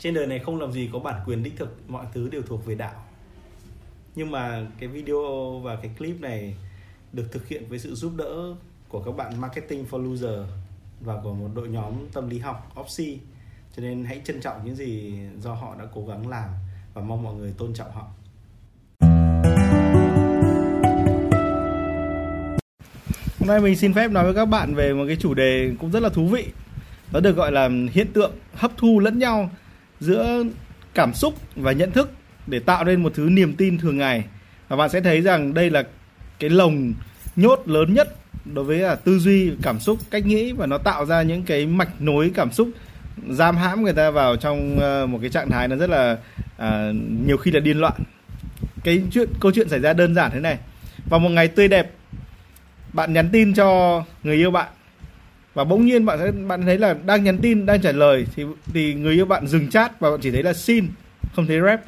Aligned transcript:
trên 0.00 0.14
đời 0.14 0.26
này 0.26 0.38
không 0.38 0.60
làm 0.60 0.72
gì 0.72 0.90
có 0.92 0.98
bản 0.98 1.20
quyền 1.26 1.42
đích 1.42 1.56
thực, 1.56 1.90
mọi 1.90 2.06
thứ 2.14 2.28
đều 2.28 2.42
thuộc 2.42 2.66
về 2.66 2.74
đạo. 2.74 3.04
Nhưng 4.14 4.30
mà 4.30 4.66
cái 4.78 4.88
video 4.88 5.60
và 5.64 5.76
cái 5.76 5.90
clip 5.98 6.20
này 6.20 6.54
được 7.12 7.32
thực 7.32 7.48
hiện 7.48 7.64
với 7.68 7.78
sự 7.78 7.94
giúp 7.94 8.12
đỡ 8.16 8.54
của 8.88 9.02
các 9.02 9.16
bạn 9.16 9.40
marketing 9.40 9.84
for 9.90 10.10
loser 10.10 10.40
và 11.00 11.20
của 11.22 11.34
một 11.34 11.48
đội 11.54 11.68
nhóm 11.68 11.92
tâm 12.12 12.30
lý 12.30 12.38
học 12.38 12.72
Opsi 12.80 13.18
cho 13.76 13.82
nên 13.82 14.04
hãy 14.04 14.20
trân 14.24 14.40
trọng 14.40 14.64
những 14.64 14.76
gì 14.76 15.12
do 15.40 15.54
họ 15.54 15.74
đã 15.78 15.84
cố 15.94 16.06
gắng 16.06 16.28
làm 16.28 16.48
và 16.94 17.02
mong 17.02 17.22
mọi 17.22 17.34
người 17.34 17.54
tôn 17.58 17.74
trọng 17.74 17.92
họ. 17.92 18.06
Hôm 23.38 23.48
nay 23.48 23.60
mình 23.60 23.76
xin 23.76 23.94
phép 23.94 24.10
nói 24.10 24.24
với 24.24 24.34
các 24.34 24.44
bạn 24.44 24.74
về 24.74 24.92
một 24.92 25.04
cái 25.06 25.16
chủ 25.16 25.34
đề 25.34 25.72
cũng 25.80 25.90
rất 25.90 26.00
là 26.00 26.08
thú 26.08 26.26
vị. 26.26 26.46
Nó 27.12 27.20
được 27.20 27.36
gọi 27.36 27.52
là 27.52 27.68
hiện 27.92 28.12
tượng 28.12 28.32
hấp 28.54 28.70
thu 28.76 28.98
lẫn 28.98 29.18
nhau 29.18 29.50
giữa 30.00 30.44
cảm 30.94 31.14
xúc 31.14 31.34
và 31.56 31.72
nhận 31.72 31.92
thức 31.92 32.10
để 32.46 32.58
tạo 32.58 32.84
nên 32.84 33.02
một 33.02 33.12
thứ 33.14 33.28
niềm 33.30 33.54
tin 33.56 33.78
thường 33.78 33.98
ngày. 33.98 34.24
Và 34.68 34.76
bạn 34.76 34.90
sẽ 34.90 35.00
thấy 35.00 35.20
rằng 35.20 35.54
đây 35.54 35.70
là 35.70 35.82
cái 36.38 36.50
lồng 36.50 36.92
nhốt 37.36 37.62
lớn 37.66 37.94
nhất 37.94 38.16
đối 38.44 38.64
với 38.64 38.78
là 38.78 38.94
tư 38.94 39.18
duy 39.18 39.52
cảm 39.62 39.80
xúc 39.80 39.98
cách 40.10 40.26
nghĩ 40.26 40.52
và 40.52 40.66
nó 40.66 40.78
tạo 40.78 41.06
ra 41.06 41.22
những 41.22 41.42
cái 41.42 41.66
mạch 41.66 42.00
nối 42.00 42.30
cảm 42.34 42.52
xúc 42.52 42.68
giam 43.28 43.56
hãm 43.56 43.82
người 43.82 43.92
ta 43.92 44.10
vào 44.10 44.36
trong 44.36 44.78
ờ, 44.80 45.06
một 45.06 45.18
cái 45.20 45.30
trạng 45.30 45.50
thái 45.50 45.68
nó 45.68 45.76
rất 45.76 45.90
là 45.90 46.16
à, 46.58 46.92
nhiều 47.26 47.36
khi 47.36 47.50
là 47.50 47.60
điên 47.60 47.80
loạn. 47.80 48.02
Cái 48.84 49.02
chuyện 49.12 49.28
câu 49.40 49.52
chuyện 49.52 49.68
xảy 49.68 49.80
ra 49.80 49.92
đơn 49.92 50.14
giản 50.14 50.30
thế 50.30 50.40
này. 50.40 50.58
Vào 51.08 51.20
một 51.20 51.28
ngày 51.28 51.48
tươi 51.48 51.68
đẹp 51.68 51.90
bạn 52.92 53.12
nhắn 53.12 53.28
tin 53.32 53.54
cho 53.54 54.02
người 54.22 54.36
yêu 54.36 54.50
bạn 54.50 54.68
và 55.54 55.64
bỗng 55.64 55.86
nhiên 55.86 56.04
bạn 56.06 56.18
thấy 56.18 56.32
bạn 56.32 56.62
thấy 56.62 56.78
là 56.78 56.94
đang 57.06 57.24
nhắn 57.24 57.38
tin, 57.38 57.66
đang 57.66 57.82
trả 57.82 57.92
lời, 57.92 58.26
thì 58.36 58.44
thì 58.74 58.94
người 58.94 59.14
yêu 59.14 59.26
bạn 59.26 59.46
dừng 59.46 59.70
chat 59.70 60.00
và 60.00 60.10
bạn 60.10 60.20
chỉ 60.22 60.30
thấy 60.30 60.42
là 60.42 60.52
xin, 60.52 60.86
không 61.34 61.46
thấy 61.46 61.60
rep. 61.60 61.80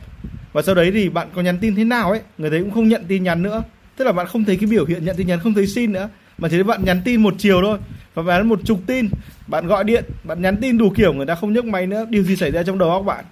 Và 0.53 0.63
sau 0.63 0.75
đấy 0.75 0.91
thì 0.91 1.09
bạn 1.09 1.29
có 1.35 1.43
nhắn 1.43 1.59
tin 1.59 1.75
thế 1.75 1.85
nào 1.85 2.11
ấy, 2.11 2.21
người 2.39 2.51
đấy 2.51 2.61
cũng 2.61 2.71
không 2.71 2.89
nhận 2.89 3.05
tin 3.09 3.23
nhắn 3.23 3.43
nữa. 3.43 3.63
Tức 3.97 4.05
là 4.05 4.13
bạn 4.13 4.27
không 4.27 4.45
thấy 4.45 4.57
cái 4.57 4.71
biểu 4.71 4.87
hiện 4.87 5.05
nhận 5.05 5.17
tin 5.17 5.27
nhắn, 5.27 5.41
không 5.41 5.55
thấy 5.55 5.67
xin 5.67 5.93
nữa. 5.93 6.09
Mà 6.39 6.49
chỉ 6.49 6.57
thấy 6.57 6.65
bạn 6.65 6.85
nhắn 6.85 7.01
tin 7.05 7.23
một 7.23 7.35
chiều 7.39 7.61
thôi, 7.63 7.79
và 8.15 8.23
bán 8.23 8.49
một 8.49 8.61
chục 8.65 8.81
tin. 8.87 9.09
Bạn 9.47 9.67
gọi 9.67 9.85
điện, 9.85 10.05
bạn 10.25 10.43
nhắn 10.43 10.57
tin 10.57 10.79
đủ 10.79 10.91
kiểu, 10.91 11.13
người 11.13 11.27
ta 11.27 11.35
không 11.35 11.53
nhấc 11.53 11.65
máy 11.65 11.87
nữa. 11.87 12.07
Điều 12.11 12.23
gì 12.23 12.37
xảy 12.37 12.51
ra 12.51 12.63
trong 12.63 12.79
đầu 12.79 12.91
óc 12.91 13.03
bạn? 13.03 13.25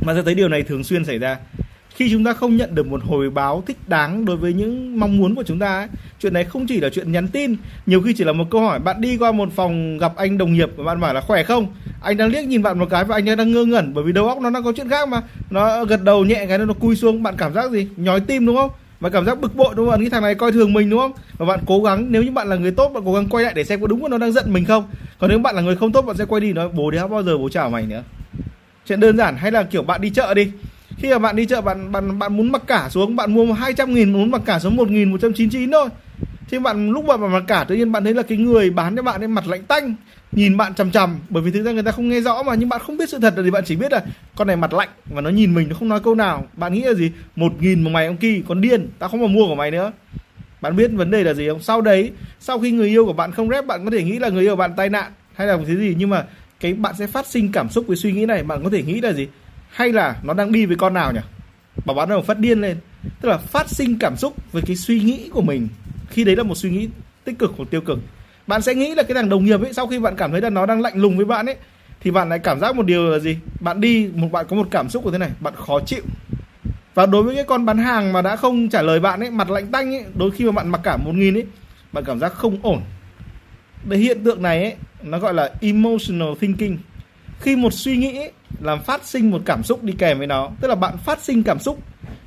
Mà 0.00 0.14
sẽ 0.14 0.22
thấy 0.22 0.34
điều 0.34 0.48
này 0.48 0.62
thường 0.62 0.84
xuyên 0.84 1.04
xảy 1.04 1.18
ra 1.18 1.36
khi 1.98 2.10
chúng 2.10 2.24
ta 2.24 2.32
không 2.32 2.56
nhận 2.56 2.74
được 2.74 2.86
một 2.86 3.00
hồi 3.04 3.30
báo 3.30 3.62
thích 3.66 3.76
đáng 3.86 4.24
đối 4.24 4.36
với 4.36 4.52
những 4.52 5.00
mong 5.00 5.18
muốn 5.18 5.34
của 5.34 5.42
chúng 5.42 5.58
ta 5.58 5.78
ấy, 5.78 5.88
chuyện 6.20 6.32
này 6.32 6.44
không 6.44 6.66
chỉ 6.66 6.80
là 6.80 6.88
chuyện 6.88 7.12
nhắn 7.12 7.28
tin 7.28 7.56
nhiều 7.86 8.02
khi 8.02 8.12
chỉ 8.12 8.24
là 8.24 8.32
một 8.32 8.44
câu 8.50 8.60
hỏi 8.60 8.78
bạn 8.78 9.00
đi 9.00 9.16
qua 9.16 9.32
một 9.32 9.48
phòng 9.56 9.98
gặp 9.98 10.12
anh 10.16 10.38
đồng 10.38 10.52
nghiệp 10.52 10.70
và 10.76 10.84
bạn 10.84 11.00
bảo 11.00 11.14
là 11.14 11.20
khỏe 11.20 11.42
không 11.42 11.66
anh 12.02 12.16
đang 12.16 12.28
liếc 12.28 12.44
nhìn 12.44 12.62
bạn 12.62 12.78
một 12.78 12.86
cái 12.90 13.04
và 13.04 13.16
anh 13.16 13.36
đang 13.36 13.52
ngơ 13.52 13.64
ngẩn 13.64 13.94
bởi 13.94 14.04
vì 14.04 14.12
đầu 14.12 14.28
óc 14.28 14.40
nó 14.40 14.50
đang 14.50 14.64
có 14.64 14.72
chuyện 14.76 14.88
khác 14.88 15.08
mà 15.08 15.22
nó 15.50 15.84
gật 15.84 16.02
đầu 16.04 16.24
nhẹ 16.24 16.46
cái 16.48 16.58
nó 16.58 16.74
cui 16.74 16.96
xuống 16.96 17.22
bạn 17.22 17.34
cảm 17.38 17.54
giác 17.54 17.70
gì 17.70 17.88
nhói 17.96 18.20
tim 18.20 18.46
đúng 18.46 18.56
không 18.56 18.70
và 19.00 19.10
cảm 19.10 19.24
giác 19.26 19.40
bực 19.40 19.56
bội 19.56 19.74
đúng 19.76 19.90
không? 19.90 20.00
Cái 20.00 20.10
thằng 20.10 20.22
này 20.22 20.34
coi 20.34 20.52
thường 20.52 20.72
mình 20.72 20.90
đúng 20.90 21.00
không? 21.00 21.12
Và 21.38 21.46
bạn 21.46 21.60
cố 21.66 21.82
gắng 21.82 22.06
nếu 22.08 22.22
như 22.22 22.30
bạn 22.30 22.48
là 22.48 22.56
người 22.56 22.70
tốt 22.70 22.88
bạn 22.88 23.02
cố 23.06 23.14
gắng 23.14 23.28
quay 23.28 23.44
lại 23.44 23.52
để 23.56 23.64
xem 23.64 23.80
có 23.80 23.86
đúng 23.86 24.02
là 24.02 24.08
nó 24.08 24.18
đang 24.18 24.32
giận 24.32 24.52
mình 24.52 24.64
không. 24.64 24.84
Còn 25.18 25.30
nếu 25.30 25.38
bạn 25.38 25.54
là 25.54 25.62
người 25.62 25.76
không 25.76 25.92
tốt 25.92 26.02
bạn 26.02 26.16
sẽ 26.16 26.24
quay 26.24 26.40
đi 26.40 26.52
nói 26.52 26.68
bố 26.68 26.90
đéo 26.90 27.08
bao 27.08 27.22
giờ 27.22 27.38
bố 27.38 27.48
chào 27.48 27.70
mày 27.70 27.86
nữa. 27.86 28.02
Chuyện 28.86 29.00
đơn 29.00 29.16
giản 29.16 29.36
hay 29.36 29.50
là 29.50 29.62
kiểu 29.62 29.82
bạn 29.82 30.00
đi 30.00 30.10
chợ 30.10 30.34
đi 30.34 30.50
khi 30.98 31.10
mà 31.10 31.18
bạn 31.18 31.36
đi 31.36 31.46
chợ, 31.46 31.60
bạn 31.60 31.92
bạn 31.92 32.18
bạn 32.18 32.36
muốn 32.36 32.52
mặc 32.52 32.62
cả 32.66 32.88
xuống, 32.90 33.16
bạn 33.16 33.34
mua 33.34 33.52
200 33.52 33.94
nghìn, 33.94 34.12
muốn 34.12 34.30
mặc 34.30 34.42
cả 34.44 34.58
xuống 34.58 34.76
1 34.76 34.90
nghìn 34.90 35.10
199 35.10 35.70
thôi. 35.70 35.88
Thì 36.50 36.58
bạn, 36.58 36.90
lúc 36.90 37.04
mà 37.04 37.16
bạn 37.16 37.32
mặc 37.32 37.44
cả, 37.46 37.64
tự 37.64 37.74
nhiên 37.74 37.92
bạn 37.92 38.04
thấy 38.04 38.14
là 38.14 38.22
cái 38.22 38.38
người 38.38 38.70
bán 38.70 38.96
cho 38.96 39.02
bạn 39.02 39.20
ấy 39.20 39.28
mặt 39.28 39.46
lạnh 39.46 39.62
tanh, 39.62 39.94
nhìn 40.32 40.56
bạn 40.56 40.74
chằm 40.74 40.90
chằm. 40.90 41.18
Bởi 41.28 41.42
vì 41.42 41.50
thực 41.50 41.62
ra 41.62 41.72
người 41.72 41.82
ta 41.82 41.92
không 41.92 42.08
nghe 42.08 42.20
rõ 42.20 42.42
mà, 42.42 42.54
nhưng 42.54 42.68
bạn 42.68 42.80
không 42.80 42.96
biết 42.96 43.08
sự 43.08 43.18
thật 43.18 43.34
là 43.36 43.42
thì 43.42 43.50
bạn 43.50 43.64
chỉ 43.66 43.76
biết 43.76 43.92
là 43.92 44.02
con 44.36 44.46
này 44.46 44.56
mặt 44.56 44.72
lạnh 44.72 44.88
và 45.06 45.20
nó 45.20 45.30
nhìn 45.30 45.54
mình, 45.54 45.68
nó 45.68 45.76
không 45.78 45.88
nói 45.88 46.00
câu 46.00 46.14
nào. 46.14 46.46
Bạn 46.56 46.74
nghĩ 46.74 46.82
là 46.82 46.94
gì? 46.94 47.12
một 47.36 47.52
nghìn 47.60 47.84
một 47.84 47.90
mày 47.90 48.06
ông 48.06 48.16
kỳ 48.16 48.42
còn 48.48 48.60
điên, 48.60 48.88
tao 48.98 49.08
không 49.08 49.20
mà 49.20 49.26
mua 49.26 49.46
của 49.46 49.54
mày 49.54 49.70
nữa. 49.70 49.92
Bạn 50.60 50.76
biết 50.76 50.90
vấn 50.94 51.10
đề 51.10 51.24
là 51.24 51.34
gì 51.34 51.48
không? 51.48 51.62
Sau 51.62 51.80
đấy, 51.80 52.12
sau 52.40 52.58
khi 52.58 52.70
người 52.70 52.88
yêu 52.88 53.06
của 53.06 53.12
bạn 53.12 53.32
không 53.32 53.48
rep, 53.48 53.66
bạn 53.66 53.84
có 53.84 53.90
thể 53.90 54.02
nghĩ 54.02 54.18
là 54.18 54.28
người 54.28 54.42
yêu 54.42 54.52
của 54.52 54.60
bạn 54.60 54.72
tai 54.76 54.88
nạn 54.88 55.12
hay 55.34 55.46
là 55.46 55.56
cái 55.56 55.76
gì. 55.76 55.94
Nhưng 55.98 56.10
mà 56.10 56.24
cái, 56.60 56.74
bạn 56.74 56.94
sẽ 56.98 57.06
phát 57.06 57.26
sinh 57.26 57.52
cảm 57.52 57.68
xúc 57.68 57.84
với 57.86 57.96
suy 57.96 58.12
nghĩ 58.12 58.26
này, 58.26 58.42
bạn 58.42 58.64
có 58.64 58.70
thể 58.70 58.82
nghĩ 58.82 59.00
là 59.00 59.12
gì? 59.12 59.28
Hay 59.68 59.92
là 59.92 60.16
nó 60.22 60.34
đang 60.34 60.52
đi 60.52 60.66
với 60.66 60.76
con 60.76 60.94
nào 60.94 61.12
nhỉ? 61.12 61.20
Bà 61.84 61.94
bán 61.94 62.08
đầu 62.08 62.22
phát 62.22 62.38
điên 62.38 62.60
lên. 62.60 62.76
Tức 63.20 63.28
là 63.28 63.38
phát 63.38 63.68
sinh 63.68 63.98
cảm 63.98 64.16
xúc 64.16 64.34
với 64.52 64.62
cái 64.66 64.76
suy 64.76 65.00
nghĩ 65.00 65.28
của 65.32 65.42
mình. 65.42 65.68
Khi 66.10 66.24
đấy 66.24 66.36
là 66.36 66.42
một 66.42 66.54
suy 66.54 66.70
nghĩ 66.70 66.88
tích 67.24 67.38
cực 67.38 67.52
hoặc 67.56 67.64
tiêu 67.70 67.80
cực. 67.80 67.98
Bạn 68.46 68.62
sẽ 68.62 68.74
nghĩ 68.74 68.94
là 68.94 69.02
cái 69.02 69.14
thằng 69.14 69.28
đồng 69.28 69.44
nghiệp 69.44 69.60
ấy, 69.62 69.72
sau 69.72 69.86
khi 69.86 69.98
bạn 69.98 70.16
cảm 70.16 70.30
thấy 70.32 70.40
là 70.40 70.50
nó 70.50 70.66
đang 70.66 70.80
lạnh 70.80 70.96
lùng 70.96 71.16
với 71.16 71.26
bạn 71.26 71.46
ấy, 71.46 71.56
thì 72.00 72.10
bạn 72.10 72.28
lại 72.28 72.38
cảm 72.38 72.60
giác 72.60 72.76
một 72.76 72.86
điều 72.86 73.10
là 73.10 73.18
gì? 73.18 73.36
Bạn 73.60 73.80
đi, 73.80 74.10
một, 74.14 74.28
bạn 74.32 74.46
có 74.48 74.56
một 74.56 74.68
cảm 74.70 74.88
xúc 74.88 75.04
của 75.04 75.10
thế 75.10 75.18
này, 75.18 75.30
bạn 75.40 75.54
khó 75.56 75.80
chịu. 75.86 76.02
Và 76.94 77.06
đối 77.06 77.22
với 77.22 77.34
cái 77.34 77.44
con 77.44 77.66
bán 77.66 77.78
hàng 77.78 78.12
mà 78.12 78.22
đã 78.22 78.36
không 78.36 78.68
trả 78.68 78.82
lời 78.82 79.00
bạn 79.00 79.20
ấy, 79.20 79.30
mặt 79.30 79.50
lạnh 79.50 79.66
tanh 79.66 79.94
ấy, 79.94 80.04
đôi 80.14 80.30
khi 80.30 80.44
mà 80.44 80.52
bạn 80.52 80.68
mặc 80.68 80.80
cả 80.84 80.96
một 80.96 81.14
nghìn 81.14 81.36
ấy, 81.36 81.46
bạn 81.92 82.04
cảm 82.04 82.18
giác 82.18 82.32
không 82.32 82.58
ổn. 82.62 82.80
Cái 83.90 83.98
hiện 83.98 84.24
tượng 84.24 84.42
này 84.42 84.62
ấy, 84.62 84.74
nó 85.02 85.18
gọi 85.18 85.34
là 85.34 85.50
emotional 85.60 86.28
thinking 86.40 86.76
khi 87.40 87.56
một 87.56 87.72
suy 87.72 87.96
nghĩ 87.96 88.18
làm 88.60 88.82
phát 88.82 89.06
sinh 89.06 89.30
một 89.30 89.42
cảm 89.44 89.62
xúc 89.62 89.84
đi 89.84 89.92
kèm 89.98 90.18
với 90.18 90.26
nó. 90.26 90.50
Tức 90.60 90.68
là 90.68 90.74
bạn 90.74 90.96
phát 91.04 91.22
sinh 91.22 91.42
cảm 91.42 91.58
xúc 91.58 91.78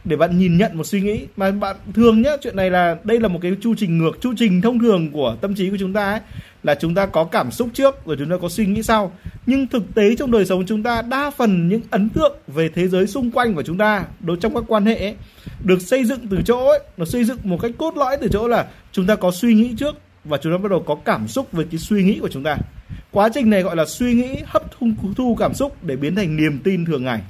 để 0.03 0.15
bạn 0.15 0.39
nhìn 0.39 0.57
nhận 0.57 0.77
một 0.77 0.83
suy 0.83 1.01
nghĩ. 1.01 1.25
Mà 1.37 1.51
bạn 1.51 1.75
thường 1.93 2.21
nhá 2.21 2.31
chuyện 2.41 2.55
này 2.55 2.69
là 2.69 2.95
đây 3.03 3.19
là 3.19 3.27
một 3.27 3.39
cái 3.41 3.51
chu 3.61 3.75
trình 3.77 3.97
ngược 3.97 4.21
chu 4.21 4.33
trình 4.37 4.61
thông 4.61 4.79
thường 4.79 5.11
của 5.11 5.35
tâm 5.41 5.55
trí 5.55 5.69
của 5.69 5.77
chúng 5.79 5.93
ta 5.93 6.11
ấy 6.11 6.19
là 6.63 6.75
chúng 6.75 6.95
ta 6.95 7.05
có 7.05 7.23
cảm 7.23 7.51
xúc 7.51 7.69
trước 7.73 8.05
rồi 8.05 8.15
chúng 8.19 8.29
ta 8.29 8.35
có 8.41 8.49
suy 8.49 8.65
nghĩ 8.65 8.83
sau. 8.83 9.11
Nhưng 9.45 9.67
thực 9.67 9.95
tế 9.95 10.15
trong 10.15 10.31
đời 10.31 10.45
sống 10.45 10.65
chúng 10.65 10.83
ta 10.83 11.01
đa 11.01 11.29
phần 11.29 11.67
những 11.67 11.81
ấn 11.89 12.09
tượng 12.09 12.37
về 12.47 12.69
thế 12.75 12.87
giới 12.87 13.07
xung 13.07 13.31
quanh 13.31 13.53
của 13.53 13.63
chúng 13.63 13.77
ta 13.77 14.05
đối 14.19 14.37
trong 14.37 14.55
các 14.55 14.63
quan 14.67 14.85
hệ 14.85 14.95
ấy, 14.95 15.15
được 15.63 15.81
xây 15.81 16.05
dựng 16.05 16.27
từ 16.31 16.37
chỗ 16.45 16.67
ấy, 16.67 16.79
nó 16.97 17.05
xây 17.05 17.23
dựng 17.23 17.37
một 17.43 17.57
cách 17.61 17.71
cốt 17.77 17.97
lõi 17.97 18.17
từ 18.21 18.27
chỗ 18.31 18.47
là 18.47 18.67
chúng 18.91 19.07
ta 19.07 19.15
có 19.15 19.31
suy 19.31 19.53
nghĩ 19.53 19.73
trước 19.77 19.95
và 20.23 20.37
chúng 20.37 20.53
ta 20.53 20.57
bắt 20.57 20.71
đầu 20.71 20.83
có 20.87 20.95
cảm 20.95 21.27
xúc 21.27 21.51
với 21.51 21.65
cái 21.71 21.79
suy 21.79 22.03
nghĩ 22.03 22.19
của 22.19 22.29
chúng 22.29 22.43
ta 22.43 22.57
quá 23.11 23.29
trình 23.33 23.49
này 23.49 23.61
gọi 23.61 23.75
là 23.75 23.85
suy 23.85 24.13
nghĩ 24.13 24.35
hấp 24.45 24.63
thu, 24.71 24.87
thu 25.17 25.35
cảm 25.39 25.53
xúc 25.53 25.83
để 25.83 25.95
biến 25.95 26.15
thành 26.15 26.35
niềm 26.35 26.59
tin 26.63 26.85
thường 26.85 27.03
ngày. 27.03 27.21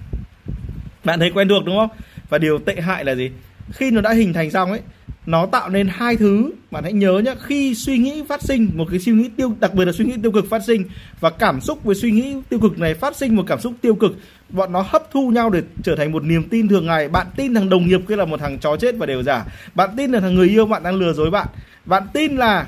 Bạn 1.04 1.20
thấy 1.20 1.32
quen 1.32 1.48
thuộc 1.48 1.66
đúng 1.66 1.78
không? 1.78 1.90
Và 2.30 2.38
điều 2.38 2.60
tệ 2.60 2.82
hại 2.82 3.06
là 3.06 3.16
gì? 3.16 3.32
Khi 3.72 3.92
nó 3.92 4.02
đã 4.02 4.14
hình 4.14 4.34
thành 4.34 4.52
xong 4.52 4.72
ấy 4.72 4.82
nó 5.26 5.46
tạo 5.46 5.70
nên 5.70 5.88
hai 5.88 6.16
thứ. 6.16 6.52
Bạn 6.72 6.84
hãy 6.84 6.94
nhớ 6.94 7.22
nhé 7.26 7.36
khi 7.44 7.76
suy 7.76 7.98
nghĩ 7.98 8.24
phát 8.30 8.42
sinh 8.44 8.70
một 8.76 8.86
cái 8.90 9.00
suy 9.00 9.12
nghĩ 9.12 9.30
tiêu 9.38 9.56
đặc 9.60 9.74
biệt 9.74 9.86
là 9.86 9.92
suy 9.92 10.06
nghĩ 10.06 10.14
tiêu 10.24 10.32
cực 10.32 10.50
phát 10.50 10.64
sinh 10.68 10.84
và 11.20 11.30
cảm 11.30 11.62
xúc 11.62 11.84
với 11.84 11.96
suy 11.96 12.12
nghĩ 12.12 12.36
tiêu 12.50 12.60
cực 12.60 12.80
này 12.80 12.94
phát 12.94 13.16
sinh 13.16 13.36
một 13.36 13.44
cảm 13.48 13.60
xúc 13.60 13.74
tiêu 13.82 13.96
cực 13.96 14.12
bọn 14.50 14.72
nó 14.72 14.86
hấp 14.88 15.12
thu 15.12 15.30
nhau 15.30 15.50
để 15.50 15.62
trở 15.84 15.96
thành 15.96 16.12
một 16.12 16.24
niềm 16.24 16.50
tin 16.50 16.68
thường 16.68 16.86
ngày. 16.86 17.10
Bạn 17.10 17.28
tin 17.36 17.54
thằng 17.54 17.70
đồng 17.70 17.88
nghiệp 17.88 18.02
kia 18.08 18.16
là 18.16 18.26
một 18.26 18.40
thằng 18.40 18.60
chó 18.60 18.78
chết 18.78 18.96
và 18.98 19.06
đều 19.06 19.24
giả. 19.24 19.46
Bạn 19.76 19.90
tin 19.98 20.12
là 20.12 20.20
thằng 20.20 20.36
người 20.36 20.50
yêu 20.50 20.66
bạn 20.66 20.84
đang 20.84 20.96
lừa 20.96 21.14
dối 21.14 21.32
bạn. 21.32 21.48
Bạn 21.86 22.04
tin 22.14 22.36
là 22.36 22.68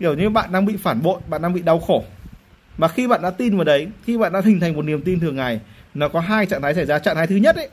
kiểu 0.00 0.14
như 0.14 0.30
bạn 0.30 0.52
đang 0.52 0.66
bị 0.66 0.76
phản 0.76 1.02
bội 1.02 1.20
bạn 1.28 1.42
đang 1.42 1.52
bị 1.52 1.62
đau 1.62 1.78
khổ 1.78 2.04
mà 2.80 2.88
khi 2.88 3.06
bạn 3.06 3.22
đã 3.22 3.30
tin 3.30 3.56
vào 3.56 3.64
đấy, 3.64 3.88
khi 4.04 4.18
bạn 4.18 4.32
đã 4.32 4.40
hình 4.44 4.60
thành 4.60 4.74
một 4.74 4.82
niềm 4.82 5.02
tin 5.02 5.20
thường 5.20 5.36
ngày, 5.36 5.60
nó 5.94 6.08
có 6.08 6.20
hai 6.20 6.46
trạng 6.46 6.62
thái 6.62 6.74
xảy 6.74 6.86
ra. 6.86 6.98
Trạng 6.98 7.16
thái 7.16 7.26
thứ 7.26 7.36
nhất 7.36 7.56
ấy, 7.56 7.68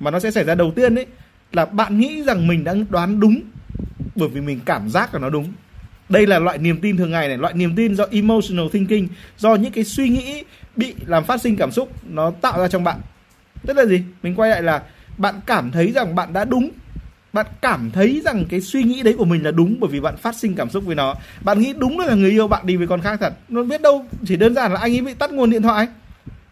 mà 0.00 0.10
nó 0.10 0.20
sẽ 0.20 0.30
xảy 0.30 0.44
ra 0.44 0.54
đầu 0.54 0.72
tiên 0.76 0.94
ấy, 0.94 1.06
là 1.52 1.64
bạn 1.64 1.98
nghĩ 1.98 2.22
rằng 2.22 2.46
mình 2.46 2.64
đang 2.64 2.84
đoán 2.90 3.20
đúng 3.20 3.40
bởi 4.16 4.28
vì 4.28 4.40
mình 4.40 4.60
cảm 4.64 4.88
giác 4.88 5.14
là 5.14 5.20
nó 5.20 5.30
đúng. 5.30 5.52
Đây 6.08 6.26
là 6.26 6.38
loại 6.38 6.58
niềm 6.58 6.80
tin 6.80 6.96
thường 6.96 7.10
ngày 7.10 7.28
này, 7.28 7.38
loại 7.38 7.54
niềm 7.54 7.76
tin 7.76 7.94
do 7.94 8.04
emotional 8.10 8.66
thinking, 8.72 9.06
do 9.38 9.54
những 9.54 9.72
cái 9.72 9.84
suy 9.84 10.08
nghĩ 10.08 10.44
bị 10.76 10.94
làm 11.06 11.24
phát 11.24 11.40
sinh 11.40 11.56
cảm 11.56 11.70
xúc, 11.70 11.88
nó 12.08 12.30
tạo 12.30 12.60
ra 12.60 12.68
trong 12.68 12.84
bạn. 12.84 13.00
Tức 13.66 13.76
là 13.76 13.84
gì? 13.84 14.02
Mình 14.22 14.34
quay 14.34 14.50
lại 14.50 14.62
là 14.62 14.82
bạn 15.16 15.34
cảm 15.46 15.70
thấy 15.70 15.92
rằng 15.92 16.14
bạn 16.14 16.32
đã 16.32 16.44
đúng 16.44 16.70
bạn 17.32 17.46
cảm 17.62 17.90
thấy 17.90 18.22
rằng 18.24 18.44
cái 18.48 18.60
suy 18.60 18.82
nghĩ 18.82 19.02
đấy 19.02 19.14
của 19.18 19.24
mình 19.24 19.44
là 19.44 19.50
đúng 19.50 19.76
bởi 19.80 19.90
vì 19.90 20.00
bạn 20.00 20.16
phát 20.16 20.36
sinh 20.36 20.54
cảm 20.54 20.70
xúc 20.70 20.84
với 20.86 20.94
nó. 20.94 21.14
Bạn 21.44 21.60
nghĩ 21.60 21.72
đúng 21.78 21.98
là 21.98 22.14
người 22.14 22.30
yêu 22.30 22.48
bạn 22.48 22.66
đi 22.66 22.76
với 22.76 22.86
con 22.86 23.00
khác 23.00 23.20
thật. 23.20 23.32
Nó 23.48 23.62
biết 23.62 23.82
đâu, 23.82 24.04
chỉ 24.26 24.36
đơn 24.36 24.54
giản 24.54 24.72
là 24.72 24.80
anh 24.80 24.92
ấy 24.92 25.00
bị 25.00 25.14
tắt 25.14 25.32
nguồn 25.32 25.50
điện 25.50 25.62
thoại. 25.62 25.86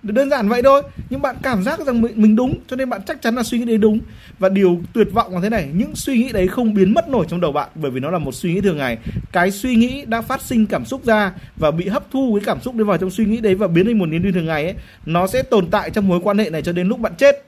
Đơn 0.02 0.30
giản 0.30 0.48
vậy 0.48 0.62
thôi. 0.62 0.82
Nhưng 1.10 1.22
bạn 1.22 1.36
cảm 1.42 1.62
giác 1.62 1.80
rằng 1.80 2.02
mình 2.14 2.36
đúng, 2.36 2.54
cho 2.66 2.76
nên 2.76 2.88
bạn 2.88 3.00
chắc 3.06 3.22
chắn 3.22 3.34
là 3.34 3.42
suy 3.42 3.58
nghĩ 3.58 3.64
đấy 3.64 3.78
đúng. 3.78 4.00
Và 4.38 4.48
điều 4.48 4.80
tuyệt 4.92 5.08
vọng 5.12 5.34
là 5.34 5.40
thế 5.42 5.48
này, 5.48 5.68
những 5.74 5.94
suy 5.94 6.18
nghĩ 6.18 6.32
đấy 6.32 6.48
không 6.48 6.74
biến 6.74 6.94
mất 6.94 7.08
nổi 7.08 7.26
trong 7.28 7.40
đầu 7.40 7.52
bạn 7.52 7.68
bởi 7.74 7.90
vì 7.90 8.00
nó 8.00 8.10
là 8.10 8.18
một 8.18 8.34
suy 8.34 8.54
nghĩ 8.54 8.60
thường 8.60 8.76
ngày. 8.76 8.98
Cái 9.32 9.50
suy 9.50 9.74
nghĩ 9.74 10.04
đã 10.06 10.22
phát 10.22 10.42
sinh 10.42 10.66
cảm 10.66 10.84
xúc 10.84 11.04
ra 11.04 11.32
và 11.56 11.70
bị 11.70 11.88
hấp 11.88 12.10
thu 12.10 12.34
cái 12.34 12.44
cảm 12.46 12.60
xúc 12.60 12.74
đấy 12.74 12.84
vào 12.84 12.98
trong 12.98 13.10
suy 13.10 13.24
nghĩ 13.24 13.36
đấy 13.36 13.54
và 13.54 13.68
biến 13.68 13.86
thành 13.86 13.98
một 13.98 14.06
niềm 14.06 14.22
tin 14.22 14.32
thường 14.32 14.46
ngày 14.46 14.64
ấy, 14.64 14.74
nó 15.06 15.26
sẽ 15.26 15.42
tồn 15.42 15.66
tại 15.70 15.90
trong 15.90 16.08
mối 16.08 16.20
quan 16.22 16.38
hệ 16.38 16.50
này 16.50 16.62
cho 16.62 16.72
đến 16.72 16.88
lúc 16.88 17.00
bạn 17.00 17.12
chết 17.18 17.44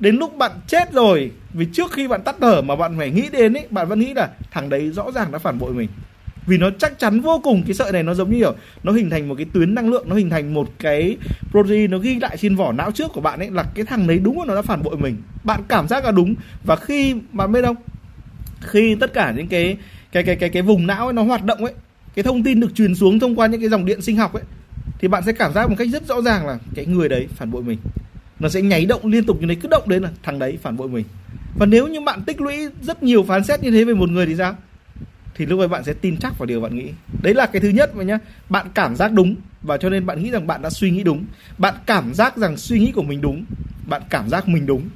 đến 0.00 0.16
lúc 0.16 0.38
bạn 0.38 0.52
chết 0.66 0.92
rồi, 0.92 1.30
vì 1.52 1.66
trước 1.72 1.92
khi 1.92 2.08
bạn 2.08 2.22
tắt 2.22 2.36
thở 2.40 2.62
mà 2.62 2.76
bạn 2.76 2.98
phải 2.98 3.10
nghĩ 3.10 3.28
đến 3.32 3.54
ấy 3.56 3.66
bạn 3.70 3.88
vẫn 3.88 4.00
nghĩ 4.00 4.14
là 4.14 4.28
thằng 4.50 4.68
đấy 4.68 4.90
rõ 4.90 5.10
ràng 5.12 5.32
đã 5.32 5.38
phản 5.38 5.58
bội 5.58 5.72
mình. 5.72 5.88
Vì 6.46 6.58
nó 6.58 6.70
chắc 6.78 6.98
chắn 6.98 7.20
vô 7.20 7.40
cùng, 7.44 7.62
cái 7.66 7.74
sợi 7.74 7.92
này 7.92 8.02
nó 8.02 8.14
giống 8.14 8.30
như 8.30 8.38
kiểu 8.38 8.54
nó 8.82 8.92
hình 8.92 9.10
thành 9.10 9.28
một 9.28 9.34
cái 9.34 9.46
tuyến 9.52 9.74
năng 9.74 9.88
lượng, 9.88 10.08
nó 10.08 10.16
hình 10.16 10.30
thành 10.30 10.54
một 10.54 10.68
cái 10.78 11.16
protein, 11.50 11.90
nó 11.90 11.98
ghi 11.98 12.14
lại 12.20 12.36
trên 12.36 12.56
vỏ 12.56 12.72
não 12.72 12.90
trước 12.90 13.12
của 13.12 13.20
bạn 13.20 13.38
ấy 13.38 13.50
là 13.50 13.62
cái 13.74 13.84
thằng 13.84 14.06
đấy 14.06 14.18
đúng 14.18 14.38
là 14.38 14.44
nó 14.44 14.54
đã 14.54 14.62
phản 14.62 14.82
bội 14.82 14.96
mình. 14.96 15.16
Bạn 15.44 15.60
cảm 15.68 15.88
giác 15.88 16.04
là 16.04 16.10
đúng, 16.10 16.34
và 16.64 16.76
khi 16.76 17.14
bạn 17.32 17.52
biết 17.52 17.62
không? 17.64 17.76
Khi 18.60 18.96
tất 19.00 19.12
cả 19.12 19.32
những 19.36 19.46
cái 19.48 19.76
cái 20.12 20.22
cái 20.22 20.36
cái 20.36 20.48
cái 20.48 20.62
vùng 20.62 20.86
não 20.86 21.06
ấy 21.06 21.12
nó 21.12 21.22
hoạt 21.22 21.44
động 21.44 21.64
ấy, 21.64 21.74
cái 22.14 22.22
thông 22.22 22.42
tin 22.42 22.60
được 22.60 22.74
truyền 22.74 22.94
xuống 22.94 23.18
thông 23.18 23.38
qua 23.38 23.46
những 23.46 23.60
cái 23.60 23.70
dòng 23.70 23.84
điện 23.84 24.02
sinh 24.02 24.16
học 24.16 24.32
ấy, 24.32 24.42
thì 24.98 25.08
bạn 25.08 25.22
sẽ 25.26 25.32
cảm 25.32 25.52
giác 25.52 25.70
một 25.70 25.76
cách 25.78 25.88
rất 25.92 26.06
rõ 26.06 26.22
ràng 26.22 26.46
là 26.46 26.58
cái 26.74 26.86
người 26.86 27.08
đấy 27.08 27.26
phản 27.36 27.50
bội 27.50 27.62
mình 27.62 27.78
nó 28.40 28.48
sẽ 28.48 28.62
nháy 28.62 28.86
động 28.86 29.06
liên 29.06 29.24
tục 29.24 29.40
như 29.40 29.46
thế, 29.48 29.54
cứ 29.54 29.68
động 29.68 29.88
đến 29.88 30.02
là 30.02 30.10
thằng 30.22 30.38
đấy 30.38 30.58
phản 30.62 30.76
bội 30.76 30.88
mình. 30.88 31.04
Và 31.58 31.66
nếu 31.66 31.86
như 31.86 32.00
bạn 32.00 32.22
tích 32.22 32.40
lũy 32.40 32.68
rất 32.82 33.02
nhiều 33.02 33.22
phán 33.22 33.44
xét 33.44 33.62
như 33.62 33.70
thế 33.70 33.84
về 33.84 33.94
một 33.94 34.10
người 34.10 34.26
thì 34.26 34.36
sao? 34.36 34.56
Thì 35.34 35.46
lúc 35.46 35.58
ấy 35.58 35.68
bạn 35.68 35.84
sẽ 35.84 35.92
tin 35.92 36.16
chắc 36.16 36.38
vào 36.38 36.46
điều 36.46 36.60
bạn 36.60 36.76
nghĩ. 36.76 36.90
Đấy 37.22 37.34
là 37.34 37.46
cái 37.46 37.60
thứ 37.60 37.68
nhất 37.68 37.94
vậy 37.94 38.04
nhá. 38.04 38.18
Bạn 38.48 38.66
cảm 38.74 38.96
giác 38.96 39.12
đúng 39.12 39.36
và 39.62 39.76
cho 39.76 39.90
nên 39.90 40.06
bạn 40.06 40.22
nghĩ 40.22 40.30
rằng 40.30 40.46
bạn 40.46 40.62
đã 40.62 40.70
suy 40.70 40.90
nghĩ 40.90 41.02
đúng. 41.02 41.24
Bạn 41.58 41.74
cảm 41.86 42.14
giác 42.14 42.36
rằng 42.36 42.56
suy 42.56 42.78
nghĩ 42.78 42.92
của 42.92 43.02
mình 43.02 43.20
đúng. 43.20 43.44
Bạn 43.86 44.02
cảm 44.10 44.28
giác 44.28 44.48
mình 44.48 44.66
đúng. 44.66 44.88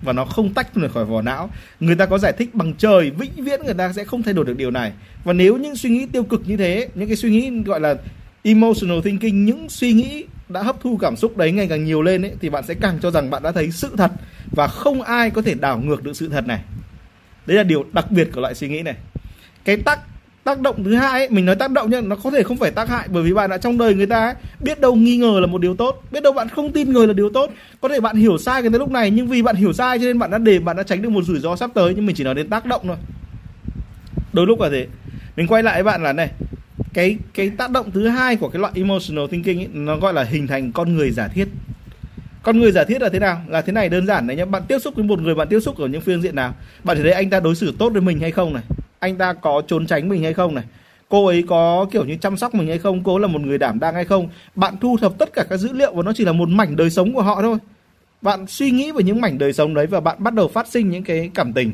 Và 0.00 0.12
nó 0.12 0.24
không 0.24 0.54
tách 0.54 0.76
được 0.76 0.92
khỏi 0.92 1.04
vỏ 1.04 1.22
não. 1.22 1.50
Người 1.80 1.96
ta 1.96 2.06
có 2.06 2.18
giải 2.18 2.32
thích 2.32 2.54
bằng 2.54 2.74
trời, 2.78 3.10
vĩnh 3.10 3.44
viễn 3.44 3.60
người 3.64 3.74
ta 3.74 3.92
sẽ 3.92 4.04
không 4.04 4.22
thay 4.22 4.34
đổi 4.34 4.44
được 4.44 4.56
điều 4.56 4.70
này. 4.70 4.92
Và 5.24 5.32
nếu 5.32 5.56
những 5.56 5.76
suy 5.76 5.90
nghĩ 5.90 6.06
tiêu 6.06 6.24
cực 6.24 6.42
như 6.46 6.56
thế, 6.56 6.88
những 6.94 7.08
cái 7.08 7.16
suy 7.16 7.30
nghĩ 7.30 7.50
gọi 7.64 7.80
là 7.80 7.94
emotional 8.42 9.00
thinking, 9.04 9.44
những 9.44 9.68
suy 9.68 9.92
nghĩ 9.92 10.24
đã 10.48 10.62
hấp 10.62 10.80
thu 10.80 10.96
cảm 10.96 11.16
xúc 11.16 11.36
đấy 11.36 11.52
ngày 11.52 11.68
càng 11.68 11.84
nhiều 11.84 12.02
lên 12.02 12.22
ấy, 12.22 12.32
thì 12.40 12.50
bạn 12.50 12.64
sẽ 12.66 12.74
càng 12.74 12.98
cho 13.02 13.10
rằng 13.10 13.30
bạn 13.30 13.42
đã 13.42 13.52
thấy 13.52 13.70
sự 13.70 13.90
thật 13.96 14.10
và 14.50 14.66
không 14.66 15.02
ai 15.02 15.30
có 15.30 15.42
thể 15.42 15.54
đảo 15.54 15.78
ngược 15.78 16.02
được 16.02 16.16
sự 16.16 16.28
thật 16.28 16.46
này. 16.46 16.60
Đấy 17.46 17.56
là 17.56 17.62
điều 17.62 17.84
đặc 17.92 18.10
biệt 18.10 18.28
của 18.34 18.40
loại 18.40 18.54
suy 18.54 18.68
nghĩ 18.68 18.82
này. 18.82 18.94
Cái 19.64 19.76
tác 19.76 20.00
tác 20.44 20.60
động 20.60 20.84
thứ 20.84 20.94
hai 20.94 21.20
ấy, 21.20 21.28
mình 21.30 21.46
nói 21.46 21.56
tác 21.56 21.70
động 21.70 21.90
nhưng 21.90 22.08
nó 22.08 22.16
có 22.16 22.30
thể 22.30 22.42
không 22.42 22.56
phải 22.56 22.70
tác 22.70 22.88
hại 22.88 23.08
bởi 23.08 23.22
vì 23.22 23.34
bạn 23.34 23.50
đã 23.50 23.58
trong 23.58 23.78
đời 23.78 23.94
người 23.94 24.06
ta 24.06 24.24
ấy, 24.24 24.34
biết 24.60 24.80
đâu 24.80 24.94
nghi 24.94 25.16
ngờ 25.16 25.38
là 25.40 25.46
một 25.46 25.60
điều 25.60 25.76
tốt 25.76 26.02
biết 26.10 26.22
đâu 26.22 26.32
bạn 26.32 26.48
không 26.48 26.72
tin 26.72 26.92
người 26.92 27.06
là 27.06 27.12
điều 27.12 27.30
tốt. 27.30 27.50
Có 27.80 27.88
thể 27.88 28.00
bạn 28.00 28.16
hiểu 28.16 28.38
sai 28.38 28.62
cái 28.62 28.70
tới 28.70 28.78
lúc 28.78 28.90
này 28.90 29.10
nhưng 29.10 29.28
vì 29.28 29.42
bạn 29.42 29.56
hiểu 29.56 29.72
sai 29.72 29.98
cho 29.98 30.04
nên 30.04 30.18
bạn 30.18 30.30
đã 30.30 30.38
để 30.38 30.58
bạn 30.58 30.76
đã 30.76 30.82
tránh 30.82 31.02
được 31.02 31.08
một 31.08 31.24
rủi 31.24 31.38
ro 31.40 31.56
sắp 31.56 31.70
tới 31.74 31.92
nhưng 31.96 32.06
mình 32.06 32.16
chỉ 32.16 32.24
nói 32.24 32.34
đến 32.34 32.50
tác 32.50 32.66
động 32.66 32.82
thôi. 32.86 32.96
Đôi 34.32 34.46
lúc 34.46 34.60
là 34.60 34.68
thế. 34.70 34.86
Mình 35.36 35.46
quay 35.46 35.62
lại 35.62 35.74
với 35.74 35.92
bạn 35.92 36.02
là 36.02 36.12
này 36.12 36.30
cái 36.96 37.16
cái 37.34 37.50
tác 37.50 37.70
động 37.70 37.90
thứ 37.90 38.08
hai 38.08 38.36
của 38.36 38.48
cái 38.48 38.60
loại 38.60 38.72
emotional 38.76 39.26
thinking 39.30 39.58
ấy, 39.58 39.68
nó 39.72 39.96
gọi 39.96 40.12
là 40.12 40.22
hình 40.22 40.46
thành 40.46 40.72
con 40.72 40.96
người 40.96 41.10
giả 41.10 41.28
thiết. 41.28 41.48
Con 42.42 42.58
người 42.58 42.72
giả 42.72 42.84
thiết 42.84 43.02
là 43.02 43.08
thế 43.08 43.18
nào? 43.18 43.40
Là 43.48 43.62
thế 43.62 43.72
này 43.72 43.88
đơn 43.88 44.06
giản 44.06 44.26
này 44.26 44.36
nhé 44.36 44.44
bạn 44.44 44.62
tiếp 44.68 44.78
xúc 44.78 44.94
với 44.94 45.04
một 45.04 45.20
người 45.20 45.34
bạn 45.34 45.48
tiếp 45.48 45.60
xúc 45.60 45.78
ở 45.78 45.88
những 45.88 46.00
phương 46.00 46.22
diện 46.22 46.34
nào? 46.34 46.54
Bạn 46.84 46.96
thấy 47.02 47.12
anh 47.12 47.30
ta 47.30 47.40
đối 47.40 47.54
xử 47.54 47.74
tốt 47.78 47.92
với 47.92 48.00
mình 48.00 48.20
hay 48.20 48.30
không 48.30 48.52
này? 48.52 48.62
Anh 48.98 49.16
ta 49.16 49.32
có 49.32 49.62
trốn 49.68 49.86
tránh 49.86 50.08
mình 50.08 50.22
hay 50.22 50.34
không 50.34 50.54
này? 50.54 50.64
Cô 51.08 51.26
ấy 51.26 51.44
có 51.48 51.86
kiểu 51.90 52.04
như 52.04 52.16
chăm 52.16 52.36
sóc 52.36 52.54
mình 52.54 52.68
hay 52.68 52.78
không? 52.78 53.04
Cô 53.04 53.18
là 53.18 53.26
một 53.26 53.40
người 53.40 53.58
đảm 53.58 53.80
đang 53.80 53.94
hay 53.94 54.04
không? 54.04 54.28
Bạn 54.54 54.74
thu 54.80 54.96
thập 55.00 55.18
tất 55.18 55.32
cả 55.32 55.44
các 55.50 55.56
dữ 55.56 55.72
liệu 55.72 55.94
và 55.94 56.02
nó 56.02 56.12
chỉ 56.12 56.24
là 56.24 56.32
một 56.32 56.48
mảnh 56.48 56.76
đời 56.76 56.90
sống 56.90 57.12
của 57.12 57.22
họ 57.22 57.42
thôi. 57.42 57.58
Bạn 58.22 58.46
suy 58.46 58.70
nghĩ 58.70 58.92
về 58.92 59.02
những 59.02 59.20
mảnh 59.20 59.38
đời 59.38 59.52
sống 59.52 59.74
đấy 59.74 59.86
và 59.86 60.00
bạn 60.00 60.16
bắt 60.20 60.34
đầu 60.34 60.48
phát 60.48 60.68
sinh 60.68 60.90
những 60.90 61.02
cái 61.02 61.30
cảm 61.34 61.52
tình. 61.52 61.72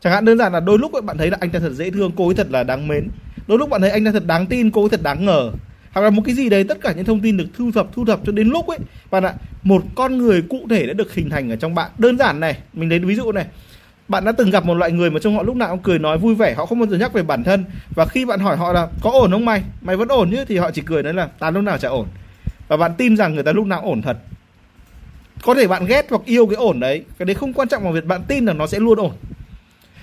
Chẳng 0.00 0.12
hạn 0.12 0.24
đơn 0.24 0.38
giản 0.38 0.52
là 0.52 0.60
đôi 0.60 0.78
lúc 0.78 0.92
bạn 1.04 1.18
thấy 1.18 1.30
là 1.30 1.36
anh 1.40 1.50
ta 1.50 1.58
thật 1.58 1.72
dễ 1.72 1.90
thương 1.90 2.10
cô 2.16 2.28
ấy 2.28 2.34
thật 2.34 2.46
là 2.50 2.62
đáng 2.62 2.88
mến 2.88 3.08
đôi 3.50 3.58
lúc 3.58 3.70
bạn 3.70 3.80
thấy 3.80 3.90
anh 3.90 4.04
ta 4.04 4.12
thật 4.12 4.26
đáng 4.26 4.46
tin, 4.46 4.70
cô 4.70 4.82
ấy 4.82 4.90
thật 4.90 5.02
đáng 5.02 5.24
ngờ. 5.24 5.52
Hoặc 5.92 6.02
là 6.02 6.10
một 6.10 6.22
cái 6.24 6.34
gì 6.34 6.48
đấy, 6.48 6.64
tất 6.64 6.78
cả 6.80 6.92
những 6.92 7.04
thông 7.04 7.20
tin 7.20 7.36
được 7.36 7.44
thu 7.58 7.70
thập 7.74 7.86
thu 7.92 8.04
thập 8.04 8.20
cho 8.26 8.32
đến 8.32 8.48
lúc 8.48 8.66
ấy, 8.66 8.78
bạn 9.10 9.22
ạ, 9.22 9.34
một 9.62 9.82
con 9.94 10.18
người 10.18 10.42
cụ 10.42 10.66
thể 10.70 10.86
đã 10.86 10.92
được 10.92 11.14
hình 11.14 11.30
thành 11.30 11.50
ở 11.50 11.56
trong 11.56 11.74
bạn. 11.74 11.90
Đơn 11.98 12.18
giản 12.18 12.40
này, 12.40 12.58
mình 12.72 12.88
lấy 12.88 12.98
ví 12.98 13.14
dụ 13.14 13.32
này. 13.32 13.46
Bạn 14.08 14.24
đã 14.24 14.32
từng 14.32 14.50
gặp 14.50 14.64
một 14.64 14.74
loại 14.74 14.92
người 14.92 15.10
mà 15.10 15.20
trong 15.20 15.36
họ 15.36 15.42
lúc 15.42 15.56
nào 15.56 15.68
cũng 15.68 15.78
cười 15.82 15.98
nói 15.98 16.18
vui 16.18 16.34
vẻ, 16.34 16.54
họ 16.54 16.66
không 16.66 16.78
bao 16.78 16.88
giờ 16.88 16.96
nhắc 16.96 17.12
về 17.12 17.22
bản 17.22 17.44
thân. 17.44 17.64
Và 17.94 18.06
khi 18.06 18.24
bạn 18.24 18.40
hỏi 18.40 18.56
họ 18.56 18.72
là, 18.72 18.88
có 19.00 19.10
ổn 19.10 19.30
không 19.30 19.44
mày? 19.44 19.62
Mày 19.82 19.96
vẫn 19.96 20.08
ổn 20.08 20.30
chứ? 20.30 20.44
Thì 20.48 20.56
họ 20.56 20.70
chỉ 20.70 20.82
cười 20.86 21.02
nói 21.02 21.14
là 21.14 21.26
ta 21.26 21.50
lúc 21.50 21.62
nào 21.62 21.78
chả 21.78 21.88
ổn. 21.88 22.06
Và 22.68 22.76
bạn 22.76 22.92
tin 22.98 23.16
rằng 23.16 23.34
người 23.34 23.42
ta 23.42 23.52
lúc 23.52 23.66
nào 23.66 23.82
ổn 23.84 24.02
thật. 24.02 24.16
Có 25.42 25.54
thể 25.54 25.66
bạn 25.66 25.86
ghét 25.86 26.06
hoặc 26.10 26.22
yêu 26.24 26.46
cái 26.46 26.56
ổn 26.56 26.80
đấy, 26.80 27.04
cái 27.18 27.26
đấy 27.26 27.34
không 27.34 27.52
quan 27.52 27.68
trọng 27.68 27.84
mà 27.84 27.90
việc 27.90 28.06
bạn 28.06 28.22
tin 28.28 28.44
là 28.44 28.52
nó 28.52 28.66
sẽ 28.66 28.78
luôn 28.80 28.98
ổn 28.98 29.12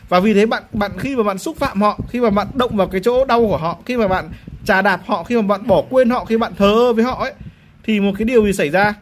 và 0.10 0.20
vì 0.20 0.34
thế 0.34 0.46
bạn 0.46 0.64
bạn 0.74 0.92
khi 0.98 1.16
mà 1.16 1.24
bạn 1.24 1.38
xúc 1.38 1.58
phạm 1.58 1.82
họ, 1.82 2.00
khi 2.10 2.20
mà 2.20 2.30
bạn 2.30 2.48
động 2.54 2.78
vào 2.78 2.88
cái 2.88 3.02
chỗ 3.04 3.26
đau 3.26 3.40
của 3.42 3.58
họ, 3.58 3.78
khi 3.86 3.98
mà 3.98 4.08
bạn 4.08 4.30
trà 4.66 4.82
đạp 4.82 5.02
họ, 5.06 5.24
khi 5.24 5.36
mà 5.36 5.42
bạn 5.42 5.68
bỏ 5.68 5.84
quên 5.90 6.10
họ, 6.10 6.26
khi 6.26 6.38
bạn 6.38 6.54
thờ 6.58 6.74
ơ 6.74 6.94
với 6.94 7.04
họ 7.04 7.24
ấy, 7.24 7.34
thì 7.84 8.00
một 8.00 8.12
cái 8.18 8.26
điều 8.26 8.46
gì 8.46 8.54
xảy 8.54 8.70
ra? 8.70 8.94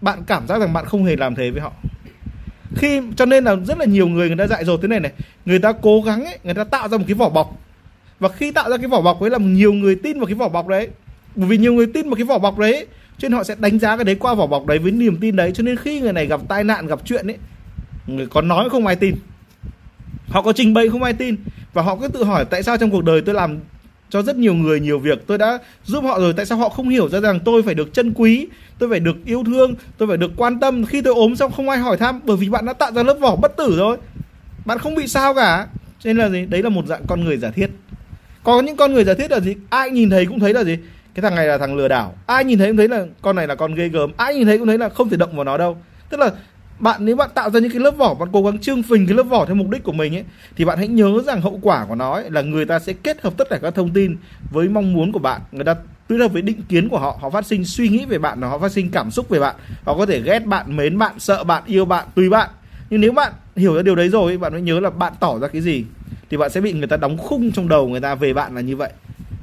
Bạn 0.00 0.22
cảm 0.26 0.46
giác 0.48 0.58
rằng 0.60 0.72
bạn 0.72 0.84
không 0.84 1.04
hề 1.04 1.16
làm 1.16 1.34
thế 1.34 1.50
với 1.50 1.60
họ. 1.60 1.72
Khi, 2.76 3.00
cho 3.16 3.26
nên 3.26 3.44
là 3.44 3.56
rất 3.56 3.78
là 3.78 3.84
nhiều 3.84 4.08
người 4.08 4.28
người 4.28 4.36
ta 4.36 4.46
dạy 4.46 4.64
dột 4.64 4.80
thế 4.82 4.88
này 4.88 5.00
này. 5.00 5.12
Người 5.44 5.58
ta 5.58 5.72
cố 5.72 6.00
gắng 6.00 6.24
ấy, 6.24 6.38
người 6.44 6.54
ta 6.54 6.64
tạo 6.64 6.88
ra 6.88 6.98
một 6.98 7.04
cái 7.06 7.14
vỏ 7.14 7.28
bọc. 7.28 7.58
Và 8.20 8.28
khi 8.28 8.52
tạo 8.52 8.70
ra 8.70 8.76
cái 8.76 8.86
vỏ 8.86 9.00
bọc 9.00 9.20
ấy 9.20 9.30
là 9.30 9.38
nhiều 9.38 9.72
người 9.72 9.94
tin 9.94 10.18
vào 10.18 10.26
cái 10.26 10.34
vỏ 10.34 10.48
bọc 10.48 10.68
đấy. 10.68 10.88
Bởi 11.34 11.48
vì 11.48 11.56
nhiều 11.56 11.72
người 11.72 11.86
tin 11.86 12.08
vào 12.08 12.14
cái 12.14 12.24
vỏ 12.24 12.38
bọc 12.38 12.58
đấy, 12.58 12.86
cho 13.18 13.28
nên 13.28 13.36
họ 13.36 13.44
sẽ 13.44 13.54
đánh 13.58 13.78
giá 13.78 13.96
cái 13.96 14.04
đấy 14.04 14.14
qua 14.14 14.34
vỏ 14.34 14.46
bọc 14.46 14.66
đấy 14.66 14.78
với 14.78 14.92
niềm 14.92 15.18
tin 15.20 15.36
đấy. 15.36 15.52
Cho 15.54 15.62
nên 15.62 15.76
khi 15.76 16.00
người 16.00 16.12
này 16.12 16.26
gặp 16.26 16.40
tai 16.48 16.64
nạn, 16.64 16.86
gặp 16.86 16.98
chuyện 17.04 17.26
ấy, 17.26 17.36
người 18.06 18.26
có 18.26 18.40
nói 18.40 18.70
không 18.70 18.86
ai 18.86 18.96
tin 18.96 19.14
họ 20.28 20.42
có 20.42 20.52
trình 20.52 20.74
bày 20.74 20.88
không 20.88 21.02
ai 21.02 21.12
tin. 21.12 21.36
Và 21.72 21.82
họ 21.82 21.96
cứ 21.96 22.08
tự 22.08 22.24
hỏi 22.24 22.44
tại 22.44 22.62
sao 22.62 22.76
trong 22.76 22.90
cuộc 22.90 23.04
đời 23.04 23.20
tôi 23.20 23.34
làm 23.34 23.58
cho 24.10 24.22
rất 24.22 24.36
nhiều 24.36 24.54
người 24.54 24.80
nhiều 24.80 24.98
việc. 24.98 25.26
Tôi 25.26 25.38
đã 25.38 25.58
giúp 25.84 26.04
họ 26.04 26.20
rồi, 26.20 26.32
tại 26.32 26.46
sao 26.46 26.58
họ 26.58 26.68
không 26.68 26.88
hiểu 26.88 27.08
ra 27.08 27.20
rằng 27.20 27.40
tôi 27.40 27.62
phải 27.62 27.74
được 27.74 27.94
chân 27.94 28.12
quý, 28.14 28.46
tôi 28.78 28.90
phải 28.90 29.00
được 29.00 29.16
yêu 29.24 29.44
thương, 29.46 29.74
tôi 29.98 30.08
phải 30.08 30.16
được 30.16 30.32
quan 30.36 30.60
tâm. 30.60 30.84
Khi 30.84 31.02
tôi 31.02 31.14
ốm 31.14 31.36
xong 31.36 31.52
không 31.52 31.68
ai 31.68 31.78
hỏi 31.78 31.96
thăm, 31.96 32.20
bởi 32.24 32.36
vì 32.36 32.48
bạn 32.48 32.64
đã 32.66 32.72
tạo 32.72 32.92
ra 32.92 33.02
lớp 33.02 33.14
vỏ 33.20 33.36
bất 33.36 33.56
tử 33.56 33.76
rồi. 33.76 33.96
Bạn 34.64 34.78
không 34.78 34.94
bị 34.94 35.08
sao 35.08 35.34
cả. 35.34 35.66
Cho 35.98 36.08
nên 36.08 36.16
là 36.16 36.28
gì? 36.28 36.46
Đấy 36.46 36.62
là 36.62 36.68
một 36.68 36.86
dạng 36.86 37.02
con 37.06 37.24
người 37.24 37.36
giả 37.36 37.50
thiết. 37.50 37.70
Có 38.44 38.62
những 38.62 38.76
con 38.76 38.92
người 38.94 39.04
giả 39.04 39.14
thiết 39.14 39.30
là 39.30 39.40
gì? 39.40 39.54
Ai 39.70 39.90
nhìn 39.90 40.10
thấy 40.10 40.26
cũng 40.26 40.40
thấy 40.40 40.54
là 40.54 40.64
gì? 40.64 40.78
Cái 41.14 41.22
thằng 41.22 41.34
này 41.34 41.46
là 41.46 41.58
thằng 41.58 41.76
lừa 41.76 41.88
đảo. 41.88 42.14
Ai 42.26 42.44
nhìn 42.44 42.58
thấy 42.58 42.68
cũng 42.68 42.76
thấy 42.76 42.88
là 42.88 43.06
con 43.22 43.36
này 43.36 43.46
là 43.46 43.54
con 43.54 43.74
ghê 43.74 43.88
gớm. 43.88 44.12
Ai 44.16 44.34
nhìn 44.34 44.46
thấy 44.46 44.58
cũng 44.58 44.66
thấy 44.66 44.78
là 44.78 44.88
không 44.88 45.08
thể 45.08 45.16
động 45.16 45.36
vào 45.36 45.44
nó 45.44 45.58
đâu. 45.58 45.76
Tức 46.10 46.20
là 46.20 46.30
bạn 46.78 47.04
nếu 47.04 47.16
bạn 47.16 47.30
tạo 47.34 47.50
ra 47.50 47.60
những 47.60 47.70
cái 47.70 47.80
lớp 47.80 47.90
vỏ 47.90 48.14
bạn 48.14 48.28
cố 48.32 48.42
gắng 48.42 48.58
trương 48.58 48.82
phình 48.82 49.06
cái 49.06 49.16
lớp 49.16 49.22
vỏ 49.22 49.44
theo 49.46 49.54
mục 49.54 49.70
đích 49.70 49.82
của 49.82 49.92
mình 49.92 50.16
ấy 50.16 50.24
thì 50.56 50.64
bạn 50.64 50.78
hãy 50.78 50.88
nhớ 50.88 51.22
rằng 51.26 51.40
hậu 51.40 51.58
quả 51.62 51.86
của 51.88 51.94
nó 51.94 52.12
ấy, 52.12 52.30
là 52.30 52.42
người 52.42 52.64
ta 52.64 52.78
sẽ 52.78 52.92
kết 52.92 53.22
hợp 53.22 53.32
tất 53.36 53.48
cả 53.50 53.58
các 53.62 53.74
thông 53.74 53.90
tin 53.90 54.16
với 54.50 54.68
mong 54.68 54.92
muốn 54.92 55.12
của 55.12 55.18
bạn. 55.18 55.40
Người 55.52 55.64
ta 55.64 55.74
kết 56.08 56.16
hợp 56.16 56.32
với 56.32 56.42
định 56.42 56.62
kiến 56.68 56.88
của 56.88 56.98
họ 56.98 57.18
họ 57.20 57.30
phát 57.30 57.46
sinh 57.46 57.64
suy 57.64 57.88
nghĩ 57.88 58.04
về 58.04 58.18
bạn 58.18 58.42
họ 58.42 58.58
phát 58.58 58.72
sinh 58.72 58.90
cảm 58.90 59.10
xúc 59.10 59.28
về 59.28 59.40
bạn. 59.40 59.56
Họ 59.84 59.96
có 59.96 60.06
thể 60.06 60.20
ghét 60.20 60.46
bạn 60.46 60.76
mến 60.76 60.98
bạn 60.98 61.18
sợ 61.18 61.44
bạn 61.44 61.62
yêu 61.66 61.84
bạn 61.84 62.06
tùy 62.14 62.30
bạn. 62.30 62.50
Nhưng 62.90 63.00
nếu 63.00 63.12
bạn 63.12 63.32
hiểu 63.56 63.76
ra 63.76 63.82
điều 63.82 63.94
đấy 63.94 64.08
rồi 64.08 64.38
bạn 64.38 64.52
mới 64.52 64.62
nhớ 64.62 64.80
là 64.80 64.90
bạn 64.90 65.12
tỏ 65.20 65.38
ra 65.38 65.48
cái 65.48 65.62
gì 65.62 65.84
thì 66.30 66.36
bạn 66.36 66.50
sẽ 66.50 66.60
bị 66.60 66.72
người 66.72 66.86
ta 66.86 66.96
đóng 66.96 67.18
khung 67.18 67.52
trong 67.52 67.68
đầu 67.68 67.88
người 67.88 68.00
ta 68.00 68.14
về 68.14 68.32
bạn 68.34 68.54
là 68.54 68.60
như 68.60 68.76
vậy. 68.76 68.92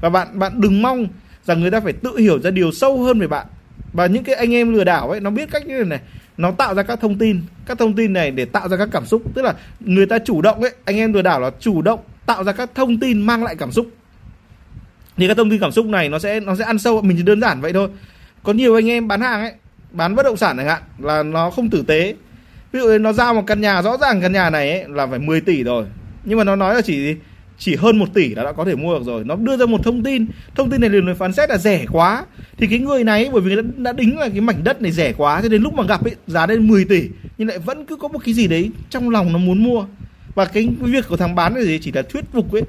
Và 0.01 0.09
bạn 0.09 0.39
bạn 0.39 0.61
đừng 0.61 0.81
mong 0.81 1.07
rằng 1.43 1.61
người 1.61 1.71
ta 1.71 1.79
phải 1.79 1.93
tự 1.93 2.17
hiểu 2.17 2.39
ra 2.39 2.51
điều 2.51 2.71
sâu 2.71 3.03
hơn 3.03 3.19
về 3.19 3.27
bạn. 3.27 3.47
Và 3.93 4.05
những 4.05 4.23
cái 4.23 4.35
anh 4.35 4.53
em 4.53 4.73
lừa 4.73 4.83
đảo 4.83 5.09
ấy 5.09 5.19
nó 5.19 5.29
biết 5.29 5.51
cách 5.51 5.65
như 5.65 5.83
thế 5.83 5.89
này 5.89 5.99
nó 6.39 6.51
tạo 6.51 6.75
ra 6.75 6.83
các 6.83 6.99
thông 7.01 7.17
tin. 7.17 7.41
Các 7.65 7.77
thông 7.77 7.95
tin 7.95 8.13
này 8.13 8.31
để 8.31 8.45
tạo 8.45 8.69
ra 8.69 8.77
các 8.77 8.89
cảm 8.91 9.05
xúc. 9.05 9.21
Tức 9.33 9.41
là 9.41 9.53
người 9.79 10.05
ta 10.05 10.19
chủ 10.19 10.41
động 10.41 10.61
ấy, 10.61 10.71
anh 10.85 10.97
em 10.97 11.13
lừa 11.13 11.21
đảo 11.21 11.39
là 11.39 11.51
chủ 11.59 11.81
động 11.81 11.99
tạo 12.25 12.43
ra 12.43 12.51
các 12.51 12.69
thông 12.75 12.99
tin 12.99 13.21
mang 13.21 13.43
lại 13.43 13.55
cảm 13.55 13.71
xúc. 13.71 13.87
Thì 15.17 15.27
các 15.27 15.37
thông 15.37 15.49
tin 15.49 15.59
cảm 15.59 15.71
xúc 15.71 15.85
này 15.85 16.09
nó 16.09 16.19
sẽ 16.19 16.39
nó 16.39 16.55
sẽ 16.55 16.63
ăn 16.63 16.79
sâu, 16.79 17.01
mình 17.01 17.17
chỉ 17.17 17.23
đơn 17.23 17.41
giản 17.41 17.61
vậy 17.61 17.73
thôi. 17.73 17.89
Có 18.43 18.53
nhiều 18.53 18.75
anh 18.75 18.89
em 18.89 19.07
bán 19.07 19.21
hàng 19.21 19.41
ấy, 19.41 19.53
bán 19.91 20.15
bất 20.15 20.23
động 20.23 20.37
sản 20.37 20.57
chẳng 20.57 20.67
hạn, 20.67 20.81
là 20.99 21.23
nó 21.23 21.49
không 21.49 21.69
tử 21.69 21.83
tế. 21.87 22.15
Ví 22.71 22.79
dụ 22.79 22.97
nó 22.97 23.13
giao 23.13 23.33
một 23.33 23.43
căn 23.47 23.61
nhà, 23.61 23.81
rõ 23.81 23.97
ràng 23.97 24.21
căn 24.21 24.31
nhà 24.31 24.49
này 24.49 24.71
ấy 24.71 24.85
là 24.89 25.07
phải 25.07 25.19
10 25.19 25.41
tỷ 25.41 25.63
rồi. 25.63 25.85
Nhưng 26.23 26.37
mà 26.37 26.43
nó 26.43 26.55
nói 26.55 26.75
là 26.75 26.81
chỉ 26.81 27.15
chỉ 27.59 27.75
hơn 27.75 27.97
1 27.97 28.13
tỷ 28.13 28.35
là 28.35 28.43
đã 28.43 28.51
có 28.51 28.65
thể 28.65 28.75
mua 28.75 28.99
được 28.99 29.05
rồi. 29.05 29.23
Nó 29.23 29.35
đưa 29.35 29.57
ra 29.57 29.65
một 29.65 29.83
thông 29.83 30.03
tin. 30.03 30.25
Thông 30.55 30.69
tin 30.69 30.81
này 30.81 30.89
được 30.89 31.13
phán 31.19 31.33
xét 31.33 31.49
là 31.49 31.57
rẻ 31.57 31.85
quá. 31.91 32.25
Thì 32.57 32.67
cái 32.67 32.79
người 32.79 33.03
này 33.03 33.29
bởi 33.33 33.41
vì 33.41 33.55
đã, 33.55 33.61
đã 33.77 33.93
đính 33.93 34.17
là 34.17 34.29
cái 34.29 34.41
mảnh 34.41 34.63
đất 34.63 34.81
này 34.81 34.91
rẻ 34.91 35.13
quá 35.17 35.41
cho 35.41 35.49
đến 35.49 35.61
lúc 35.61 35.73
mà 35.73 35.83
gặp 35.83 36.03
ấy 36.03 36.15
giá 36.27 36.47
lên 36.47 36.67
10 36.67 36.85
tỷ 36.85 37.09
nhưng 37.37 37.47
lại 37.47 37.59
vẫn 37.59 37.85
cứ 37.85 37.95
có 37.95 38.07
một 38.07 38.19
cái 38.25 38.33
gì 38.33 38.47
đấy 38.47 38.71
trong 38.89 39.09
lòng 39.09 39.33
nó 39.33 39.39
muốn 39.39 39.63
mua. 39.63 39.85
Và 40.35 40.45
cái 40.45 40.69
việc 40.79 41.07
của 41.07 41.17
thằng 41.17 41.35
bán 41.35 41.55
là 41.55 41.61
gì 41.61 41.79
chỉ 41.81 41.91
là 41.91 42.01
thuyết 42.01 42.25
phục 42.33 42.51
ấy 42.51 42.61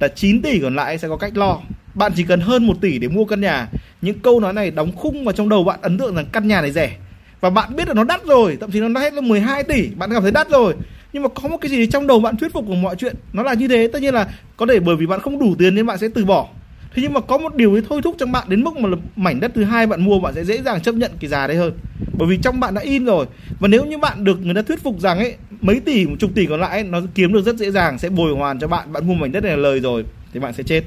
là 0.00 0.08
9 0.08 0.42
tỷ 0.42 0.60
còn 0.60 0.76
lại 0.76 0.98
sẽ 0.98 1.08
có 1.08 1.16
cách 1.16 1.36
lo. 1.36 1.60
Bạn 1.94 2.12
chỉ 2.16 2.24
cần 2.24 2.40
hơn 2.40 2.66
1 2.66 2.74
tỷ 2.80 2.98
để 2.98 3.08
mua 3.08 3.24
căn 3.24 3.40
nhà. 3.40 3.68
Những 4.02 4.18
câu 4.18 4.40
nói 4.40 4.52
này 4.52 4.70
đóng 4.70 4.92
khung 4.96 5.24
vào 5.24 5.32
trong 5.32 5.48
đầu 5.48 5.64
bạn 5.64 5.78
ấn 5.82 5.98
tượng 5.98 6.14
rằng 6.14 6.26
căn 6.32 6.48
nhà 6.48 6.60
này 6.60 6.72
rẻ. 6.72 6.96
Và 7.40 7.50
bạn 7.50 7.76
biết 7.76 7.88
là 7.88 7.94
nó 7.94 8.04
đắt 8.04 8.24
rồi 8.24 8.56
thậm 8.60 8.70
chí 8.70 8.80
nó 8.80 9.00
hết 9.00 9.12
là 9.12 9.20
12 9.20 9.64
tỷ. 9.64 9.88
Bạn 9.96 10.10
cảm 10.12 10.22
thấy 10.22 10.30
đắt 10.30 10.50
rồi 10.50 10.74
nhưng 11.12 11.22
mà 11.22 11.28
có 11.28 11.48
một 11.48 11.56
cái 11.60 11.70
gì 11.70 11.86
trong 11.86 12.06
đầu 12.06 12.20
bạn 12.20 12.36
thuyết 12.36 12.52
phục 12.52 12.64
của 12.68 12.74
mọi 12.74 12.96
chuyện 12.96 13.16
nó 13.32 13.42
là 13.42 13.54
như 13.54 13.68
thế. 13.68 13.88
Tất 13.92 14.02
nhiên 14.02 14.14
là 14.14 14.28
có 14.56 14.66
thể 14.66 14.80
bởi 14.80 14.96
vì 14.96 15.06
bạn 15.06 15.20
không 15.20 15.38
đủ 15.38 15.54
tiền 15.58 15.74
nên 15.74 15.86
bạn 15.86 15.98
sẽ 15.98 16.08
từ 16.14 16.24
bỏ. 16.24 16.48
Thế 16.94 17.02
nhưng 17.02 17.12
mà 17.12 17.20
có 17.20 17.38
một 17.38 17.54
điều 17.56 17.72
ấy 17.72 17.82
thôi 17.88 18.00
thúc 18.04 18.14
trong 18.18 18.32
bạn 18.32 18.48
đến 18.48 18.64
mức 18.64 18.76
mà 18.76 18.88
mảnh 19.16 19.40
đất 19.40 19.52
thứ 19.54 19.64
hai 19.64 19.86
bạn 19.86 20.04
mua 20.04 20.20
bạn 20.20 20.34
sẽ 20.34 20.44
dễ 20.44 20.62
dàng 20.62 20.80
chấp 20.80 20.94
nhận 20.94 21.10
cái 21.20 21.28
giá 21.28 21.46
đấy 21.46 21.56
hơn. 21.56 21.72
Bởi 22.18 22.28
vì 22.28 22.38
trong 22.42 22.60
bạn 22.60 22.74
đã 22.74 22.80
in 22.80 23.04
rồi. 23.04 23.26
Và 23.60 23.68
nếu 23.68 23.84
như 23.84 23.98
bạn 23.98 24.24
được 24.24 24.40
người 24.40 24.54
ta 24.54 24.62
thuyết 24.62 24.82
phục 24.82 25.00
rằng 25.00 25.18
ấy 25.18 25.34
mấy 25.60 25.80
tỷ 25.80 26.06
một 26.06 26.16
chục 26.18 26.30
tỷ 26.34 26.46
còn 26.46 26.60
lại 26.60 26.70
ấy, 26.70 26.82
nó 26.82 27.00
kiếm 27.14 27.32
được 27.32 27.44
rất 27.44 27.56
dễ 27.56 27.70
dàng 27.70 27.98
sẽ 27.98 28.08
bồi 28.08 28.34
hoàn 28.34 28.58
cho 28.58 28.68
bạn 28.68 28.92
bạn 28.92 29.06
mua 29.06 29.14
mảnh 29.14 29.32
đất 29.32 29.44
này 29.44 29.52
là 29.52 29.62
lời 29.62 29.80
rồi 29.80 30.04
thì 30.32 30.40
bạn 30.40 30.52
sẽ 30.52 30.62
chết. 30.62 30.84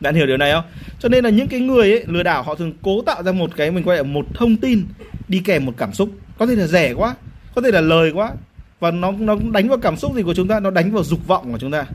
Bạn 0.00 0.14
hiểu 0.14 0.26
điều 0.26 0.36
này 0.36 0.52
không? 0.52 0.64
Cho 0.98 1.08
nên 1.08 1.24
là 1.24 1.30
những 1.30 1.48
cái 1.48 1.60
người 1.60 1.92
ấy 1.92 2.04
lừa 2.06 2.22
đảo 2.22 2.42
họ 2.42 2.54
thường 2.54 2.72
cố 2.82 3.02
tạo 3.02 3.22
ra 3.22 3.32
một 3.32 3.50
cái 3.56 3.70
mình 3.70 3.84
gọi 3.84 3.96
là 3.96 4.02
một 4.02 4.26
thông 4.34 4.56
tin 4.56 4.84
đi 5.28 5.42
kèm 5.44 5.66
một 5.66 5.72
cảm 5.76 5.92
xúc. 5.92 6.10
Có 6.38 6.46
thể 6.46 6.54
là 6.54 6.66
rẻ 6.66 6.92
quá 6.92 7.14
có 7.54 7.62
thể 7.62 7.70
là 7.70 7.80
lời 7.80 8.10
quá 8.14 8.32
và 8.80 8.90
nó 8.90 9.12
nó 9.12 9.36
đánh 9.52 9.68
vào 9.68 9.78
cảm 9.78 9.96
xúc 9.96 10.14
gì 10.14 10.22
của 10.22 10.34
chúng 10.34 10.48
ta 10.48 10.60
nó 10.60 10.70
đánh 10.70 10.90
vào 10.92 11.04
dục 11.04 11.26
vọng 11.26 11.52
của 11.52 11.58
chúng 11.58 11.70
ta. 11.70 11.86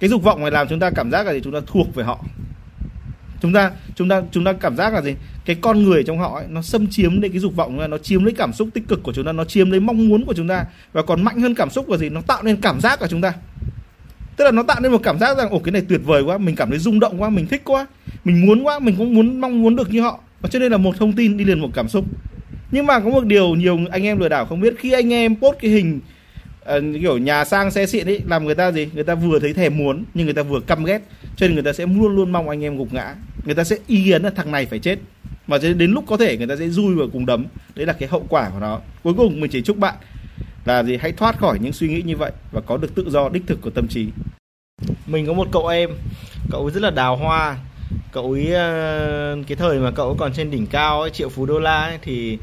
Cái 0.00 0.10
dục 0.10 0.22
vọng 0.22 0.40
này 0.40 0.50
làm 0.50 0.68
chúng 0.68 0.80
ta 0.80 0.90
cảm 0.90 1.10
giác 1.10 1.26
là 1.26 1.32
gì? 1.32 1.40
Chúng 1.44 1.52
ta 1.52 1.60
thuộc 1.66 1.94
về 1.94 2.04
họ. 2.04 2.24
Chúng 3.40 3.52
ta 3.52 3.70
chúng 3.94 4.08
ta 4.08 4.22
chúng 4.30 4.44
ta 4.44 4.52
cảm 4.52 4.76
giác 4.76 4.94
là 4.94 5.02
gì? 5.02 5.14
Cái 5.44 5.56
con 5.60 5.82
người 5.82 6.04
trong 6.04 6.18
họ 6.18 6.34
ấy, 6.34 6.44
nó 6.48 6.62
xâm 6.62 6.86
chiếm 6.90 7.20
lấy 7.20 7.30
cái 7.30 7.38
dục 7.38 7.56
vọng 7.56 7.90
nó 7.90 7.98
chiếm 7.98 8.24
lấy 8.24 8.34
cảm 8.34 8.52
xúc 8.52 8.68
tích 8.74 8.88
cực 8.88 9.02
của 9.02 9.12
chúng 9.12 9.24
ta 9.24 9.32
nó 9.32 9.44
chiếm 9.44 9.70
lấy 9.70 9.80
mong 9.80 10.08
muốn 10.08 10.24
của 10.24 10.34
chúng 10.34 10.48
ta. 10.48 10.64
Và 10.92 11.02
còn 11.02 11.22
mạnh 11.22 11.40
hơn 11.40 11.54
cảm 11.54 11.70
xúc 11.70 11.90
là 11.90 11.96
gì? 11.96 12.08
Nó 12.08 12.20
tạo 12.20 12.42
nên 12.42 12.56
cảm 12.60 12.80
giác 12.80 12.98
của 13.00 13.06
chúng 13.06 13.20
ta. 13.20 13.32
Tức 14.36 14.44
là 14.44 14.50
nó 14.50 14.62
tạo 14.62 14.80
nên 14.80 14.92
một 14.92 15.00
cảm 15.02 15.18
giác 15.18 15.38
rằng 15.38 15.50
ồ 15.50 15.58
cái 15.58 15.72
này 15.72 15.82
tuyệt 15.88 16.00
vời 16.04 16.22
quá 16.22 16.38
mình 16.38 16.56
cảm 16.56 16.70
thấy 16.70 16.78
rung 16.78 17.00
động 17.00 17.22
quá 17.22 17.30
mình 17.30 17.46
thích 17.46 17.62
quá 17.64 17.86
mình 18.24 18.46
muốn 18.46 18.66
quá 18.66 18.78
mình 18.78 18.94
cũng 18.98 19.14
muốn 19.14 19.40
mong 19.40 19.62
muốn 19.62 19.76
được 19.76 19.90
như 19.90 20.00
họ. 20.00 20.20
Và 20.40 20.48
cho 20.48 20.58
nên 20.58 20.72
là 20.72 20.78
một 20.78 20.96
thông 20.98 21.12
tin 21.12 21.36
đi 21.36 21.44
liền 21.44 21.60
một 21.60 21.70
cảm 21.74 21.88
xúc. 21.88 22.04
Nhưng 22.70 22.86
mà 22.86 23.00
có 23.00 23.10
một 23.10 23.24
điều 23.24 23.54
nhiều 23.54 23.78
anh 23.90 24.02
em 24.02 24.18
lừa 24.18 24.28
đảo 24.28 24.46
không 24.46 24.60
biết 24.60 24.74
khi 24.78 24.92
anh 24.92 25.12
em 25.12 25.36
post 25.36 25.58
cái 25.60 25.70
hình 25.70 26.00
uh, 26.76 27.00
kiểu 27.00 27.18
nhà 27.18 27.44
sang 27.44 27.70
xe 27.70 27.86
xịn 27.86 28.08
ấy 28.08 28.20
làm 28.26 28.44
người 28.44 28.54
ta 28.54 28.72
gì? 28.72 28.88
Người 28.94 29.04
ta 29.04 29.14
vừa 29.14 29.38
thấy 29.38 29.52
thèm 29.52 29.76
muốn 29.76 30.04
nhưng 30.14 30.26
người 30.26 30.34
ta 30.34 30.42
vừa 30.42 30.60
căm 30.60 30.84
ghét. 30.84 31.00
Cho 31.36 31.46
nên 31.46 31.54
người 31.54 31.64
ta 31.64 31.72
sẽ 31.72 31.86
luôn 31.86 32.16
luôn 32.16 32.30
mong 32.30 32.48
anh 32.48 32.64
em 32.64 32.78
gục 32.78 32.92
ngã. 32.92 33.14
Người 33.44 33.54
ta 33.54 33.64
sẽ 33.64 33.76
ý 33.86 34.04
kiến 34.04 34.22
là 34.22 34.30
thằng 34.30 34.52
này 34.52 34.66
phải 34.66 34.78
chết. 34.78 34.98
Và 35.46 35.58
đến 35.58 35.90
lúc 35.90 36.04
có 36.06 36.16
thể 36.16 36.36
người 36.36 36.46
ta 36.46 36.56
sẽ 36.56 36.68
rui 36.68 36.94
vào 36.94 37.08
cùng 37.12 37.26
đấm. 37.26 37.46
Đấy 37.74 37.86
là 37.86 37.92
cái 37.92 38.08
hậu 38.08 38.26
quả 38.28 38.50
của 38.50 38.60
nó. 38.60 38.80
Cuối 39.02 39.14
cùng 39.16 39.40
mình 39.40 39.50
chỉ 39.50 39.62
chúc 39.62 39.76
bạn 39.78 39.94
là 40.64 40.82
gì? 40.82 40.96
Hãy 40.96 41.12
thoát 41.12 41.38
khỏi 41.38 41.58
những 41.58 41.72
suy 41.72 41.88
nghĩ 41.88 42.02
như 42.02 42.16
vậy 42.16 42.32
và 42.52 42.60
có 42.60 42.76
được 42.76 42.94
tự 42.94 43.10
do 43.10 43.28
đích 43.28 43.42
thực 43.46 43.60
của 43.62 43.70
tâm 43.70 43.86
trí. 43.88 44.06
Mình 45.06 45.26
có 45.26 45.32
một 45.32 45.48
cậu 45.52 45.66
em. 45.66 45.90
Cậu 46.50 46.62
ấy 46.62 46.72
rất 46.72 46.82
là 46.82 46.90
đào 46.90 47.16
hoa. 47.16 47.56
Cậu 48.12 48.32
ấy 48.32 48.52
ờ, 48.52 49.36
cái 49.46 49.56
thời 49.56 49.78
mà 49.78 49.90
cậu 49.90 50.16
còn 50.18 50.32
trên 50.32 50.50
đỉnh 50.50 50.66
cao 50.66 51.00
ấy, 51.00 51.10
triệu 51.10 51.28
phú 51.28 51.46
đô 51.46 51.58
la 51.58 51.82
ấy, 51.82 51.98
thì 52.02 52.38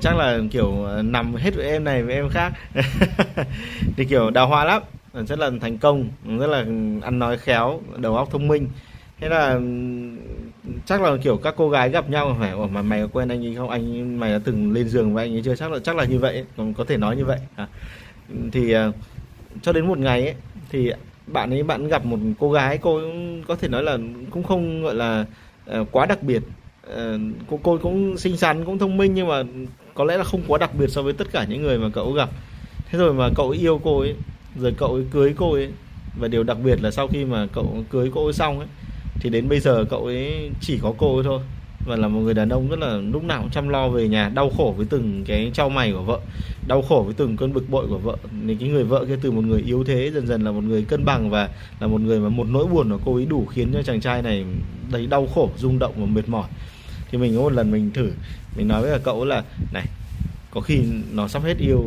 chắc 0.00 0.16
là 0.16 0.38
kiểu 0.50 0.86
nằm 1.02 1.34
hết 1.34 1.54
với 1.54 1.66
em 1.66 1.84
này 1.84 2.02
với 2.02 2.14
em 2.14 2.28
khác. 2.28 2.52
Thì 3.96 4.04
kiểu 4.04 4.30
đào 4.30 4.48
hoa 4.48 4.64
lắm. 4.64 4.82
Rất 5.14 5.38
là 5.38 5.50
thành 5.60 5.78
công. 5.78 6.08
Rất 6.38 6.46
là 6.46 6.58
ăn 7.02 7.18
nói 7.18 7.38
khéo 7.38 7.80
đầu 7.96 8.16
óc 8.16 8.28
thông 8.30 8.48
minh. 8.48 8.68
Thế 9.20 9.28
là 9.28 9.60
chắc 10.86 11.02
là 11.02 11.16
kiểu 11.22 11.36
các 11.36 11.54
cô 11.56 11.70
gái 11.70 11.90
gặp 11.90 12.10
nhau 12.10 12.36
phải 12.40 12.54
mà 12.70 12.82
mày 12.82 13.02
có 13.02 13.08
quen 13.12 13.28
anh 13.28 13.46
ấy 13.46 13.54
không? 13.54 13.70
Anh 13.70 14.20
mày 14.20 14.32
đã 14.32 14.38
từng 14.44 14.72
lên 14.72 14.88
giường 14.88 15.14
với 15.14 15.24
anh 15.24 15.34
ấy 15.34 15.42
chưa? 15.44 15.56
Chắc 15.56 15.72
là 15.72 15.78
chắc 15.78 15.96
là 15.96 16.04
như 16.04 16.18
vậy 16.18 16.44
còn 16.56 16.74
có 16.74 16.84
thể 16.84 16.96
nói 16.96 17.16
như 17.16 17.24
vậy. 17.24 17.38
À. 17.56 17.66
thì 18.52 18.72
à, 18.72 18.92
cho 19.62 19.72
đến 19.72 19.86
một 19.86 19.98
ngày 19.98 20.22
ấy 20.22 20.34
thì 20.70 20.92
bạn 21.26 21.50
ấy 21.50 21.62
bạn 21.62 21.88
gặp 21.88 22.04
một 22.04 22.18
cô 22.38 22.52
gái 22.52 22.78
cô 22.78 23.00
có 23.48 23.56
thể 23.56 23.68
nói 23.68 23.82
là 23.82 23.98
cũng 24.30 24.42
không 24.42 24.82
gọi 24.82 24.94
là 24.94 25.24
uh, 25.80 25.88
quá 25.92 26.06
đặc 26.06 26.22
biệt. 26.22 26.42
Ờ, 26.90 27.18
cô 27.50 27.60
cô 27.62 27.78
cũng 27.82 28.18
xinh 28.18 28.36
xắn, 28.36 28.64
cũng 28.64 28.78
thông 28.78 28.96
minh 28.96 29.14
nhưng 29.14 29.28
mà 29.28 29.42
có 29.94 30.04
lẽ 30.04 30.16
là 30.16 30.24
không 30.24 30.42
quá 30.48 30.58
đặc 30.58 30.70
biệt 30.78 30.86
so 30.90 31.02
với 31.02 31.12
tất 31.12 31.32
cả 31.32 31.46
những 31.48 31.62
người 31.62 31.78
mà 31.78 31.88
cậu 31.92 32.12
gặp. 32.12 32.30
Thế 32.90 32.98
rồi 32.98 33.14
mà 33.14 33.30
cậu 33.34 33.50
yêu 33.50 33.80
cô 33.84 34.00
ấy, 34.00 34.14
rồi 34.60 34.74
cậu 34.76 34.94
ấy 34.94 35.04
cưới 35.10 35.34
cô 35.36 35.52
ấy, 35.52 35.68
và 36.18 36.28
điều 36.28 36.42
đặc 36.42 36.56
biệt 36.64 36.82
là 36.82 36.90
sau 36.90 37.08
khi 37.08 37.24
mà 37.24 37.46
cậu 37.52 37.84
cưới 37.90 38.10
cô 38.14 38.24
ấy 38.24 38.32
xong 38.32 38.58
ấy, 38.58 38.68
thì 39.20 39.30
đến 39.30 39.48
bây 39.48 39.60
giờ 39.60 39.84
cậu 39.90 40.06
ấy 40.06 40.50
chỉ 40.60 40.78
có 40.82 40.94
cô 40.98 41.16
ấy 41.16 41.24
thôi. 41.24 41.40
Và 41.86 41.96
là 41.96 42.08
một 42.08 42.20
người 42.20 42.34
đàn 42.34 42.48
ông 42.48 42.68
rất 42.68 42.78
là 42.78 42.96
lúc 43.12 43.24
nào 43.24 43.40
cũng 43.42 43.50
chăm 43.50 43.68
lo 43.68 43.88
về 43.88 44.08
nhà, 44.08 44.28
đau 44.28 44.50
khổ 44.56 44.74
với 44.76 44.86
từng 44.90 45.24
cái 45.26 45.50
trao 45.54 45.68
mày 45.68 45.92
của 45.92 46.02
vợ, 46.02 46.20
đau 46.68 46.82
khổ 46.82 47.02
với 47.06 47.14
từng 47.14 47.36
cơn 47.36 47.52
bực 47.52 47.70
bội 47.70 47.86
của 47.88 47.98
vợ. 47.98 48.16
Nên 48.42 48.58
cái 48.58 48.68
người 48.68 48.84
vợ 48.84 49.04
kia 49.08 49.18
từ 49.22 49.30
một 49.30 49.44
người 49.44 49.62
yếu 49.66 49.84
thế, 49.84 50.10
dần 50.14 50.26
dần 50.26 50.44
là 50.44 50.50
một 50.50 50.64
người 50.64 50.84
cân 50.84 51.04
bằng 51.04 51.30
và 51.30 51.48
là 51.80 51.86
một 51.86 52.00
người 52.00 52.20
mà 52.20 52.28
một 52.28 52.46
nỗi 52.50 52.66
buồn 52.66 52.90
của 52.90 52.98
cô 53.04 53.14
ấy 53.14 53.26
đủ 53.26 53.46
khiến 53.46 53.70
cho 53.72 53.82
chàng 53.82 54.00
trai 54.00 54.22
này 54.22 54.44
đấy 54.92 55.06
đau 55.06 55.28
khổ, 55.34 55.50
rung 55.56 55.78
động 55.78 55.92
và 55.96 56.06
mệt 56.06 56.28
mỏi 56.28 56.48
thì 57.16 57.22
mình 57.22 57.36
có 57.36 57.42
một 57.42 57.52
lần 57.52 57.70
mình 57.70 57.90
thử, 57.94 58.10
mình 58.56 58.68
nói 58.68 58.82
với 58.82 58.92
cả 58.92 58.98
cậu 59.04 59.24
là, 59.24 59.42
này, 59.72 59.86
có 60.50 60.60
khi 60.60 60.82
nó 61.12 61.28
sắp 61.28 61.42
hết 61.42 61.58
yêu 61.58 61.84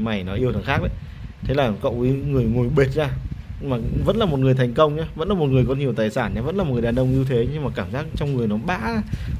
mày, 0.00 0.24
nó 0.24 0.34
yêu 0.34 0.52
thằng 0.52 0.62
khác 0.62 0.78
đấy. 0.82 0.90
Thế 1.42 1.54
là 1.54 1.72
cậu 1.82 2.00
ấy 2.00 2.10
người 2.10 2.44
ngồi 2.44 2.68
bệt 2.76 2.90
ra. 2.94 3.10
Mà 3.64 3.76
vẫn 4.04 4.16
là 4.16 4.26
một 4.26 4.38
người 4.38 4.54
thành 4.54 4.74
công 4.74 4.96
nhé 4.96 5.02
vẫn 5.14 5.28
là 5.28 5.34
một 5.34 5.46
người 5.46 5.64
có 5.68 5.74
nhiều 5.74 5.92
tài 5.92 6.10
sản 6.10 6.34
nhé 6.34 6.40
vẫn 6.40 6.56
là 6.56 6.64
một 6.64 6.72
người 6.72 6.82
đàn 6.82 6.94
ông 6.96 7.12
như 7.12 7.24
thế 7.28 7.46
nhưng 7.52 7.64
mà 7.64 7.70
cảm 7.74 7.92
giác 7.92 8.06
trong 8.16 8.36
người 8.36 8.46
nó 8.46 8.56
bã, 8.66 8.78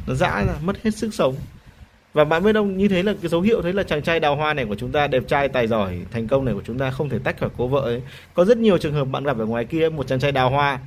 nó 0.07 0.15
dã 0.15 0.45
ra, 0.47 0.55
mất 0.65 0.77
hết 0.85 0.91
sức 0.91 1.15
sống. 1.15 1.35
Và 2.13 2.25
bạn 2.25 2.45
biết 2.45 2.55
ông 2.55 2.77
như 2.77 2.89
thế 2.89 3.03
là 3.03 3.15
cái 3.23 3.29
dấu 3.29 3.41
hiệu 3.41 3.63
thấy 3.63 3.73
là 3.73 3.83
chàng 3.83 4.03
trai 4.03 4.21
đào 4.21 4.37
hoa 4.37 4.55
này 4.55 4.65
của 4.65 4.75
chúng 4.75 4.93
ta, 4.93 5.07
đẹp 5.07 5.23
trai, 5.29 5.49
tài 5.49 5.67
giỏi, 5.67 5.99
thành 6.11 6.29
công 6.29 6.45
này 6.45 6.55
của 6.55 6.63
chúng 6.67 6.79
ta 6.79 6.91
không 6.91 7.09
thể 7.09 7.19
tách 7.25 7.41
khỏi 7.41 7.51
cô 7.57 7.67
vợ 7.67 7.81
ấy. 7.81 8.03
Có 8.35 8.45
rất 8.45 8.59
nhiều 8.59 8.79
trường 8.79 8.93
hợp 8.93 9.05
bạn 9.05 9.25
gặp 9.25 9.39
ở 9.39 9.47
ngoài 9.47 9.65
kia, 9.65 9.89
một 9.89 10.07
chàng 10.07 10.21
trai 10.21 10.33
đào 10.33 10.51
hoa 10.51 10.79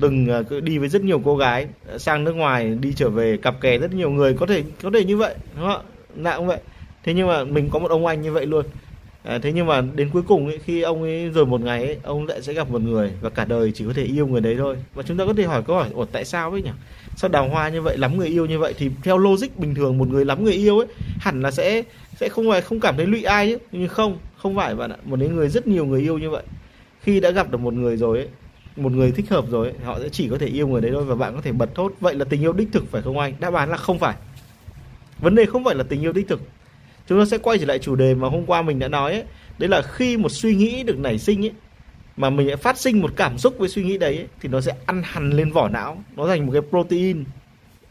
từng 0.00 0.26
ờ, 0.26 0.60
đi 0.60 0.78
với 0.78 0.88
rất 0.88 1.02
nhiều 1.02 1.20
cô 1.24 1.36
gái 1.36 1.66
ờ, 1.86 1.98
sang 1.98 2.24
nước 2.24 2.32
ngoài 2.32 2.76
đi 2.80 2.92
trở 2.96 3.10
về 3.10 3.36
cặp 3.36 3.60
kè 3.60 3.78
rất 3.78 3.94
nhiều 3.94 4.10
người 4.10 4.34
có 4.34 4.46
thể 4.46 4.62
có 4.82 4.90
thể 4.94 5.04
như 5.04 5.16
vậy 5.16 5.34
đúng 5.56 5.66
không 5.66 5.82
ạ? 5.86 5.88
Nào 6.16 6.38
cũng 6.38 6.46
vậy. 6.46 6.60
Thế 7.04 7.14
nhưng 7.14 7.28
mà 7.28 7.44
mình 7.44 7.68
có 7.70 7.78
một 7.78 7.90
ông 7.90 8.06
anh 8.06 8.22
như 8.22 8.32
vậy 8.32 8.46
luôn. 8.46 8.64
À, 9.22 9.38
thế 9.42 9.52
nhưng 9.52 9.66
mà 9.66 9.80
đến 9.94 10.10
cuối 10.12 10.22
cùng 10.22 10.46
ấy, 10.46 10.58
khi 10.64 10.82
ông 10.82 11.02
ấy 11.02 11.28
rồi 11.28 11.46
một 11.46 11.60
ngày 11.60 11.84
ấy, 11.86 11.96
ông 12.02 12.26
lại 12.26 12.42
sẽ 12.42 12.52
gặp 12.52 12.70
một 12.70 12.82
người 12.82 13.12
và 13.20 13.30
cả 13.30 13.44
đời 13.44 13.72
chỉ 13.74 13.84
có 13.86 13.92
thể 13.92 14.04
yêu 14.04 14.26
người 14.26 14.40
đấy 14.40 14.56
thôi. 14.58 14.76
Và 14.94 15.02
chúng 15.02 15.16
ta 15.16 15.26
có 15.26 15.34
thể 15.34 15.44
hỏi 15.44 15.62
câu 15.66 15.76
hỏi 15.76 15.88
ủa 15.94 16.04
tại 16.04 16.24
sao 16.24 16.50
ấy 16.50 16.62
nhỉ? 16.62 16.70
Sao 17.16 17.30
đào 17.30 17.48
hoa 17.48 17.68
như 17.68 17.82
vậy 17.82 17.98
lắm 17.98 18.16
người 18.16 18.28
yêu 18.28 18.46
như 18.46 18.58
vậy? 18.58 18.74
Thì 18.78 18.90
theo 19.02 19.18
logic 19.18 19.58
bình 19.58 19.74
thường 19.74 19.98
một 19.98 20.08
người 20.08 20.24
lắm 20.24 20.44
người 20.44 20.52
yêu 20.54 20.78
ấy 20.78 20.86
hẳn 21.20 21.42
là 21.42 21.50
sẽ 21.50 21.82
sẽ 22.16 22.28
không 22.28 22.50
phải 22.50 22.60
không 22.60 22.80
cảm 22.80 22.96
thấy 22.96 23.06
lụy 23.06 23.22
ai 23.22 23.48
chứ 23.48 23.58
nhưng 23.72 23.88
không 23.88 24.18
không 24.36 24.56
phải 24.56 24.74
bạn 24.74 24.92
ạ. 24.92 24.96
Một 25.04 25.18
người 25.18 25.48
rất 25.48 25.66
nhiều 25.66 25.86
người 25.86 26.00
yêu 26.00 26.18
như 26.18 26.30
vậy. 26.30 26.42
Khi 27.00 27.20
đã 27.20 27.30
gặp 27.30 27.50
được 27.50 27.60
một 27.60 27.74
người 27.74 27.96
rồi 27.96 28.18
ấy 28.18 28.28
một 28.76 28.92
người 28.92 29.12
thích 29.12 29.30
hợp 29.30 29.44
rồi 29.50 29.68
ấy, 29.68 29.76
họ 29.84 29.98
sẽ 30.00 30.08
chỉ 30.08 30.28
có 30.28 30.38
thể 30.38 30.46
yêu 30.46 30.68
người 30.68 30.80
đấy 30.80 30.90
thôi 30.94 31.04
và 31.04 31.14
bạn 31.14 31.34
có 31.34 31.40
thể 31.40 31.52
bật 31.52 31.74
thốt 31.74 31.92
vậy 32.00 32.14
là 32.14 32.24
tình 32.24 32.42
yêu 32.42 32.52
đích 32.52 32.68
thực 32.72 32.90
phải 32.90 33.02
không 33.02 33.18
anh? 33.18 33.34
Đáp 33.40 33.54
án 33.54 33.70
là 33.70 33.76
không 33.76 33.98
phải. 33.98 34.14
Vấn 35.18 35.34
đề 35.34 35.46
không 35.46 35.64
phải 35.64 35.74
là 35.74 35.84
tình 35.88 36.00
yêu 36.00 36.12
đích 36.12 36.28
thực. 36.28 36.40
Chúng 37.08 37.18
ta 37.18 37.24
sẽ 37.24 37.38
quay 37.38 37.58
trở 37.58 37.66
lại 37.66 37.78
chủ 37.78 37.96
đề 37.96 38.14
mà 38.14 38.28
hôm 38.28 38.46
qua 38.46 38.62
mình 38.62 38.78
đã 38.78 38.88
nói 38.88 39.12
ấy. 39.12 39.24
Đấy 39.58 39.68
là 39.68 39.82
khi 39.82 40.16
một 40.16 40.28
suy 40.28 40.54
nghĩ 40.54 40.82
được 40.82 40.98
nảy 40.98 41.18
sinh 41.18 41.44
ấy 41.44 41.52
mà 42.16 42.30
mình 42.30 42.46
lại 42.46 42.56
phát 42.56 42.78
sinh 42.78 43.00
một 43.00 43.12
cảm 43.16 43.38
xúc 43.38 43.54
với 43.58 43.68
suy 43.68 43.82
nghĩ 43.82 43.98
đấy 43.98 44.16
ấy, 44.16 44.26
thì 44.40 44.48
nó 44.48 44.60
sẽ 44.60 44.72
ăn 44.86 45.02
hằn 45.04 45.30
lên 45.30 45.52
vỏ 45.52 45.68
não. 45.68 46.02
Nó 46.16 46.26
thành 46.26 46.46
một 46.46 46.52
cái 46.52 46.62
protein 46.70 47.24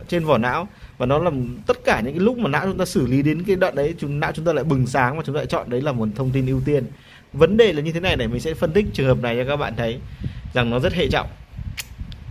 trên 0.08 0.26
vỏ 0.26 0.38
não 0.38 0.68
và 0.98 1.06
nó 1.06 1.20
làm 1.20 1.58
tất 1.68 1.84
cả 1.84 2.02
những 2.06 2.14
cái 2.14 2.24
lúc 2.26 2.38
mà 2.38 2.50
não 2.50 2.66
chúng 2.66 2.78
ta 2.78 2.86
xử 2.86 3.08
lý 3.08 3.22
đến 3.22 3.44
cái 3.44 3.56
đoạn 3.56 3.76
đấy 3.76 3.96
chúng 3.98 4.20
não 4.20 4.32
chúng 4.32 4.46
ta 4.46 4.54
lại 4.54 4.64
bừng 4.64 4.88
sáng 4.88 5.18
và 5.18 5.24
chúng 5.26 5.36
ta 5.36 5.38
lại 5.38 5.46
chọn 5.46 5.70
đấy 5.70 5.82
là 5.82 5.92
một 5.92 6.08
thông 6.16 6.30
tin 6.32 6.48
ưu 6.48 6.62
tiên 6.66 6.86
vấn 7.34 7.58
đề 7.58 7.74
là 7.74 7.82
như 7.82 7.92
thế 7.92 8.00
này 8.00 8.18
này 8.18 8.28
mình 8.28 8.42
sẽ 8.42 8.54
phân 8.54 8.72
tích 8.72 8.86
trường 8.94 9.08
hợp 9.08 9.22
này 9.22 9.36
cho 9.36 9.50
các 9.50 9.56
bạn 9.56 9.74
thấy 9.78 9.98
rằng 10.54 10.70
nó 10.70 10.80
rất 10.80 10.94
hệ 10.94 11.08
trọng. 11.08 11.28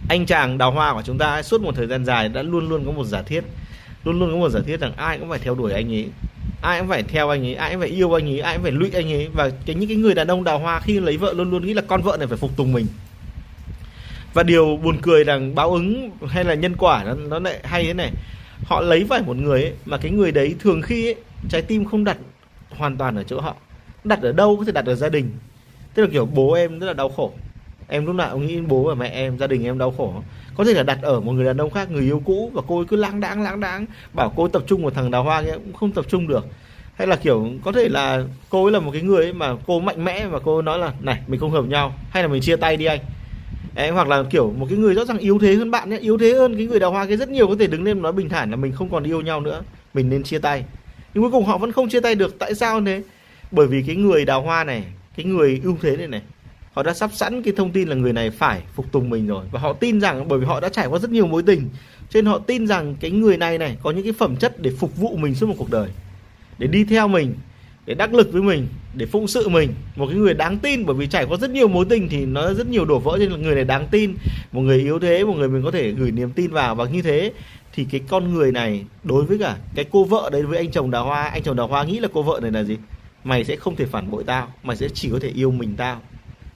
Anh 0.09 0.27
chàng 0.27 0.59
đào 0.59 0.71
hoa 0.71 0.93
của 0.93 1.03
chúng 1.05 1.19
ta 1.19 1.43
suốt 1.43 1.61
một 1.61 1.75
thời 1.77 1.87
gian 1.87 2.05
dài 2.05 2.29
đã 2.29 2.43
luôn 2.43 2.69
luôn 2.69 2.85
có 2.87 2.93
một 2.93 3.05
giả 3.05 3.23
thiết. 3.23 3.45
Luôn 4.05 4.19
luôn 4.19 4.31
có 4.33 4.37
một 4.37 4.49
giả 4.49 4.61
thiết 4.67 4.81
rằng 4.81 4.93
ai 4.97 5.19
cũng 5.19 5.29
phải 5.29 5.39
theo 5.39 5.55
đuổi 5.55 5.73
anh 5.73 5.95
ấy. 5.95 6.09
Ai 6.63 6.81
cũng 6.81 6.89
phải 6.89 7.03
theo 7.03 7.29
anh 7.29 7.47
ấy 7.47 7.55
ai 7.55 7.71
cũng 7.71 7.81
phải 7.81 7.89
yêu 7.89 8.19
anh 8.19 8.29
ấy 8.29 8.41
ai 8.41 8.55
cũng 8.55 8.63
phải 8.63 8.73
lụy 8.73 8.91
anh 8.95 9.13
ấy. 9.13 9.29
Và 9.33 9.51
cái 9.67 9.77
những 9.77 9.89
cái 9.89 9.97
người 9.97 10.15
đàn 10.15 10.27
ông 10.27 10.45
đào 10.45 10.59
hoa 10.59 10.81
khi 10.81 11.01
lấy 11.01 11.17
vợ 11.17 11.33
luôn 11.33 11.51
luôn 11.51 11.67
nghĩ 11.67 11.75
là 11.75 11.83
con 11.89 12.03
vợ 12.03 12.17
này 12.17 12.27
phải 12.27 12.39
phục 12.39 12.57
tùng 12.57 12.73
mình. 12.73 12.87
Và 14.35 14.43
điều 14.43 14.77
buồn 14.77 14.99
cười 15.03 15.25
rằng 15.25 15.55
báo 15.55 15.71
ứng 15.71 16.11
hay 16.29 16.45
là 16.45 16.55
nhân 16.55 16.77
quả 16.77 17.05
nó 17.05 17.15
nó 17.15 17.39
lại 17.39 17.61
hay 17.65 17.85
thế 17.85 17.95
này. 17.95 18.11
Họ 18.65 18.81
lấy 18.81 19.07
phải 19.09 19.23
một 19.23 19.37
người 19.37 19.63
ấy, 19.63 19.73
mà 19.85 19.97
cái 19.97 20.11
người 20.11 20.33
đấy 20.33 20.55
thường 20.61 20.83
khi 20.83 21.09
ấy, 21.09 21.15
trái 21.49 21.63
tim 21.63 21.85
không 21.85 22.05
đặt 22.05 22.17
hoàn 22.71 22.97
toàn 22.97 23.17
ở 23.17 23.23
chỗ 23.23 23.41
họ 23.41 23.57
đặt 24.05 24.23
ở 24.23 24.33
đâu 24.33 24.57
có 24.57 24.65
thể 24.65 24.73
đặt 24.73 24.87
ở 24.87 24.95
gia 24.95 25.09
đình. 25.09 25.31
Tức 25.95 26.03
là 26.03 26.09
kiểu 26.13 26.27
bố 26.27 26.53
em 26.53 26.79
rất 26.79 26.87
là 26.87 26.93
đau 26.93 27.09
khổ. 27.09 27.33
Em 27.89 28.07
lúc 28.07 28.15
nào 28.15 28.31
cũng 28.33 28.47
nghĩ 28.47 28.61
bố 28.61 28.83
và 28.83 28.95
mẹ 28.95 29.09
em 29.09 29.39
gia 29.39 29.47
đình 29.47 29.65
em 29.65 29.79
đau 29.79 29.95
khổ. 29.97 30.15
Có 30.57 30.65
thể 30.65 30.75
là 30.75 30.83
đặt 30.83 30.99
ở 31.03 31.21
một 31.21 31.33
người 31.33 31.45
đàn 31.45 31.57
ông 31.61 31.71
khác 31.71 31.91
người 31.91 32.03
yêu 32.03 32.23
cũ 32.25 32.51
và 32.55 32.63
cô 32.69 32.77
ấy 32.77 32.85
cứ 32.85 32.97
lãng 32.97 33.21
đãng 33.21 33.43
lãng 33.43 33.61
đãng 33.61 33.87
bảo 34.13 34.33
cô 34.37 34.45
ấy 34.45 34.51
tập 34.53 34.63
trung 34.67 34.83
vào 34.83 34.91
thằng 34.91 35.11
đào 35.11 35.23
hoa 35.23 35.43
kia 35.43 35.53
cũng 35.53 35.73
không 35.73 35.93
tập 35.93 36.05
trung 36.09 36.29
được. 36.29 36.47
Hay 36.95 37.07
là 37.07 37.17
kiểu 37.17 37.49
có 37.65 37.73
thể 37.73 37.89
là 37.89 38.25
cô 38.49 38.65
ấy 38.65 38.73
là 38.73 38.81
một 38.81 38.91
cái 38.93 39.03
người 39.03 39.25
ấy 39.25 39.33
mà 39.33 39.57
cô 39.67 39.81
mạnh 39.81 40.05
mẽ 40.05 40.27
và 40.27 40.39
cô 40.39 40.63
nói 40.63 40.79
là 40.79 40.93
này 41.01 41.21
mình 41.27 41.41
không 41.41 41.51
hợp 41.51 41.65
nhau 41.67 41.95
hay 42.11 42.23
là 42.23 42.29
mình 42.29 42.43
chia 42.43 42.57
tay 42.57 42.77
đi 42.77 42.85
anh. 42.85 43.01
Đấy, 43.75 43.91
hoặc 43.91 44.09
là 44.09 44.23
kiểu 44.31 44.53
một 44.59 44.67
cái 44.71 44.79
người 44.79 44.95
rõ 44.95 45.05
ràng 45.05 45.19
yếu 45.19 45.39
thế 45.39 45.55
hơn 45.55 45.71
bạn 45.71 45.91
ấy, 45.93 45.99
yếu 45.99 46.19
thế 46.19 46.33
hơn 46.33 46.57
cái 46.57 46.67
người 46.67 46.81
đào 46.81 46.91
hoa 46.91 47.07
kia 47.07 47.17
rất 47.17 47.29
nhiều 47.29 47.47
có 47.47 47.55
thể 47.59 47.67
đứng 47.67 47.85
lên 47.85 48.03
nói 48.03 48.13
bình 48.13 48.29
thản 48.29 48.51
là 48.51 48.57
mình 48.57 48.73
không 48.73 48.91
còn 48.91 49.05
yêu 49.05 49.21
nhau 49.21 49.41
nữa 49.41 49.63
mình 49.95 50.11
nên 50.11 50.23
chia 50.23 50.39
tay. 50.39 50.65
Nhưng 51.15 51.23
cuối 51.25 51.31
cùng 51.31 51.45
họ 51.45 51.59
vẫn 51.59 51.73
không 51.73 51.89
chia 51.89 52.01
tay 52.01 52.15
được 52.15 52.39
tại 52.39 52.55
sao 52.55 52.81
thế? 52.81 53.03
Bởi 53.53 53.67
vì 53.67 53.83
cái 53.83 53.97
người 53.97 54.25
đào 54.25 54.43
hoa 54.43 54.65
này, 54.65 54.85
cái 55.17 55.27
người 55.27 55.61
ưu 55.65 55.77
thế 55.83 55.97
này 55.97 56.09
này, 56.09 56.23
họ 56.73 56.83
đã 56.83 56.95
sắp 56.95 57.11
sẵn 57.15 57.43
cái 57.43 57.55
thông 57.57 57.71
tin 57.71 57.89
là 57.89 57.95
người 57.95 58.13
này 58.13 58.31
phải 58.31 58.63
phục 58.75 58.93
tùng 58.93 59.11
mình 59.11 59.27
rồi. 59.27 59.45
Và 59.51 59.61
họ 59.61 59.73
tin 59.73 60.01
rằng, 60.01 60.29
bởi 60.29 60.39
vì 60.39 60.47
họ 60.47 60.61
đã 60.61 60.69
trải 60.69 60.87
qua 60.87 60.99
rất 60.99 61.11
nhiều 61.11 61.27
mối 61.27 61.43
tình, 61.43 61.69
cho 62.11 62.19
nên 62.19 62.27
họ 62.27 62.39
tin 62.39 62.67
rằng 62.67 62.97
cái 63.01 63.11
người 63.11 63.37
này 63.37 63.59
này 63.59 63.77
có 63.83 63.91
những 63.91 64.05
cái 64.05 64.13
phẩm 64.13 64.37
chất 64.37 64.63
để 64.63 64.71
phục 64.79 64.97
vụ 64.97 65.17
mình 65.17 65.35
suốt 65.35 65.47
một 65.47 65.55
cuộc 65.59 65.71
đời, 65.71 65.89
để 66.59 66.67
đi 66.67 66.85
theo 66.85 67.09
mình, 67.09 67.35
để 67.87 67.95
đắc 67.95 68.15
lực 68.15 68.33
với 68.33 68.43
mình, 68.43 68.67
để 68.95 69.07
phụng 69.07 69.27
sự 69.27 69.49
mình. 69.49 69.75
Một 69.97 70.07
cái 70.07 70.17
người 70.17 70.35
đáng 70.35 70.59
tin, 70.59 70.87
bởi 70.87 70.97
vì 70.97 71.07
trải 71.07 71.25
qua 71.25 71.37
rất 71.41 71.51
nhiều 71.51 71.69
mối 71.69 71.85
tình 71.89 72.09
thì 72.09 72.27
nó 72.27 72.55
rất 72.55 72.69
nhiều 72.69 72.85
đổ 72.85 72.99
vỡ 72.99 73.17
nên 73.21 73.31
là 73.31 73.37
người 73.37 73.55
này 73.55 73.65
đáng 73.65 73.87
tin. 73.91 74.15
Một 74.53 74.61
người 74.61 74.79
yếu 74.79 74.99
thế, 74.99 75.25
một 75.25 75.35
người 75.37 75.49
mình 75.49 75.63
có 75.65 75.71
thể 75.71 75.91
gửi 75.91 76.11
niềm 76.11 76.31
tin 76.31 76.51
vào. 76.51 76.75
Và 76.75 76.85
như 76.85 77.03
thế 77.03 77.33
thì 77.75 77.87
cái 77.91 78.01
con 78.09 78.35
người 78.35 78.53
này, 78.53 78.85
đối 79.05 79.25
với 79.25 79.39
cả 79.39 79.57
cái 79.75 79.85
cô 79.91 80.05
vợ 80.05 80.31
đấy, 80.33 80.43
với 80.43 80.59
anh 80.59 80.71
chồng 80.71 80.91
đào 80.91 81.05
hoa, 81.05 81.23
anh 81.23 81.43
chồng 81.43 81.57
đào 81.57 81.67
hoa 81.67 81.85
nghĩ 81.85 81.99
là 81.99 82.09
cô 82.13 82.23
vợ 82.23 82.41
này 82.43 82.51
là 82.51 82.63
gì? 82.63 82.77
Mày 83.25 83.45
sẽ 83.45 83.57
không 83.57 83.77
thể 83.77 83.87
phản 83.87 84.11
bội 84.11 84.25
tao, 84.27 84.49
mày 84.63 84.77
sẽ 84.77 84.89
chỉ 84.95 85.11
có 85.13 85.19
thể 85.23 85.29
yêu 85.29 85.51
mình 85.51 85.75
tao. 85.77 86.01